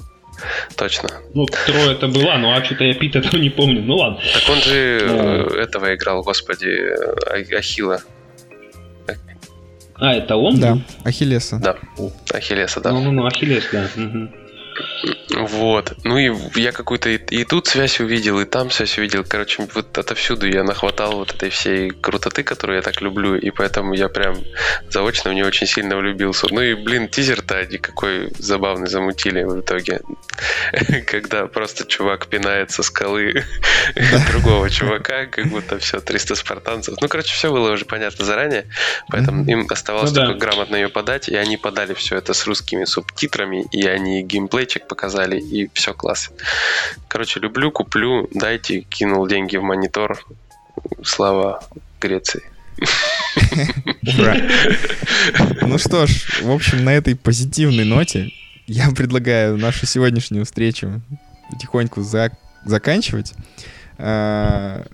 [0.77, 1.09] Точно.
[1.33, 3.83] Ну, трое это было, ну а что-то я Пит этого не помню.
[3.83, 4.21] Ну ладно.
[4.33, 5.15] Так он же Но...
[5.15, 8.01] Э, этого играл, господи, а- Ахила.
[9.97, 10.59] А, это он?
[10.59, 11.59] Да, Ахиллеса.
[11.59, 11.77] Да,
[12.33, 12.91] Ахиллеса, да.
[12.91, 13.89] Ну-ну-ну, Ахиллес, да.
[13.97, 14.29] Угу.
[15.31, 15.95] Вот.
[16.05, 19.25] Ну и я какую-то и, и тут связь увидел, и там связь увидел.
[19.25, 23.95] Короче, вот отовсюду я нахватал вот этой всей крутоты, которую я так люблю, и поэтому
[23.95, 24.37] я прям
[24.91, 26.47] заочно в нее очень сильно влюбился.
[26.51, 30.01] Ну и, блин, тизер-то они какой забавный замутили в итоге.
[31.07, 33.45] Когда просто чувак пинает со скалы
[34.33, 36.95] другого чувака, как будто все, 300 спартанцев.
[37.01, 38.67] Ну, короче, все было уже понятно заранее,
[39.09, 42.85] поэтому им оставалось ну, только грамотно ее подать, и они подали все это с русскими
[42.85, 44.23] субтитрами, и они
[44.65, 46.31] геймплейчик показали, и все класс.
[47.09, 50.25] Короче, люблю, куплю, дайте, кинул деньги в монитор.
[51.03, 51.63] Слава
[52.01, 52.43] Греции.
[54.19, 54.37] Ура.
[55.63, 58.33] Ну что ж, в общем, на этой позитивной ноте
[58.67, 61.01] я предлагаю нашу сегодняшнюю встречу
[61.51, 62.31] потихоньку за
[62.65, 63.33] заканчивать.
[63.99, 64.85] А,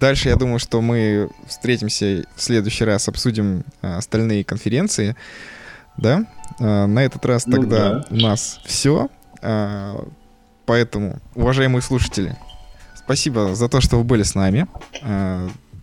[0.00, 5.14] дальше я думаю, что мы встретимся в следующий раз, обсудим а, остальные конференции.
[6.00, 6.26] Да?
[6.58, 8.06] А, на этот раз ну, тогда да.
[8.10, 9.08] у нас все.
[10.66, 12.36] Поэтому, уважаемые слушатели,
[12.94, 14.66] спасибо за то, что вы были с нами.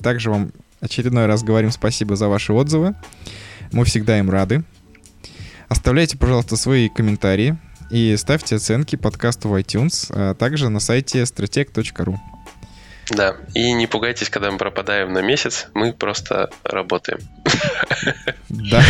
[0.01, 2.95] Также вам очередной раз говорим спасибо за ваши отзывы.
[3.71, 4.63] Мы всегда им рады.
[5.67, 7.57] Оставляйте, пожалуйста, свои комментарии
[7.89, 12.15] и ставьте оценки подкасту в iTunes, а также на сайте strateg.ru.
[13.09, 17.19] Да, и не пугайтесь, когда мы пропадаем на месяц, мы просто работаем.
[18.49, 18.83] Да,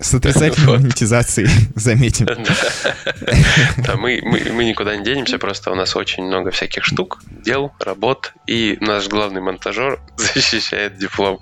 [0.00, 2.26] с отрицательной монетизацией, заметим.
[2.26, 7.72] Да, мы, мы, мы никуда не денемся, просто у нас очень много всяких штук, дел,
[7.80, 11.38] работ, и наш главный монтажер защищает диплом.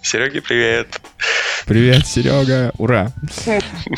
[0.00, 1.00] Сереге привет!
[1.66, 2.72] Привет, Серега!
[2.78, 3.12] Ура!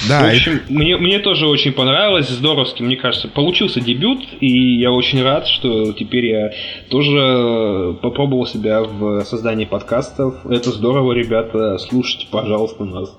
[0.09, 3.29] Да, в общем, мне, мне тоже очень понравилось, здоровски, мне кажется.
[3.29, 6.51] Получился дебют, и я очень рад, что теперь я
[6.91, 10.45] тоже попробовал себя в создании подкастов.
[10.47, 13.17] Это здорово, ребята, слушайте, пожалуйста, нас.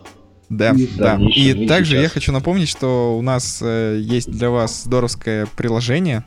[0.49, 1.19] Да, и да.
[1.19, 2.03] И также сейчас.
[2.03, 6.23] я хочу напомнить, что у нас э, есть для вас здоровское приложение,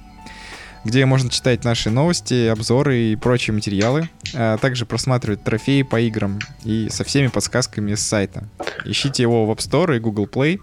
[0.88, 6.38] где можно читать наши новости, обзоры и прочие материалы, а также просматривать трофеи по играм
[6.64, 8.44] и со всеми подсказками с сайта.
[8.86, 10.60] Ищите его в App Store и Google Play.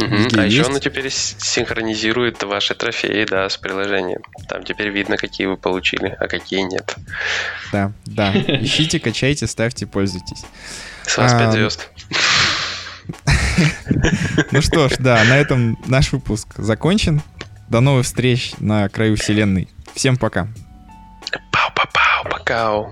[0.00, 0.14] Угу.
[0.36, 0.56] А есть.
[0.56, 4.22] еще оно теперь синхронизирует ваши трофеи, да, с приложением.
[4.48, 6.96] Там теперь видно, какие вы получили, а какие нет.
[7.70, 8.32] Да, да.
[8.34, 10.44] Ищите, качайте, ставьте, пользуйтесь.
[11.06, 11.88] С вас 5 звезд.
[14.52, 17.20] Ну что ж, да, на этом наш выпуск закончен.
[17.72, 19.66] До новых встреч на краю вселенной.
[19.94, 20.46] Всем пока.
[21.50, 22.84] Пау-пау-пау, пока.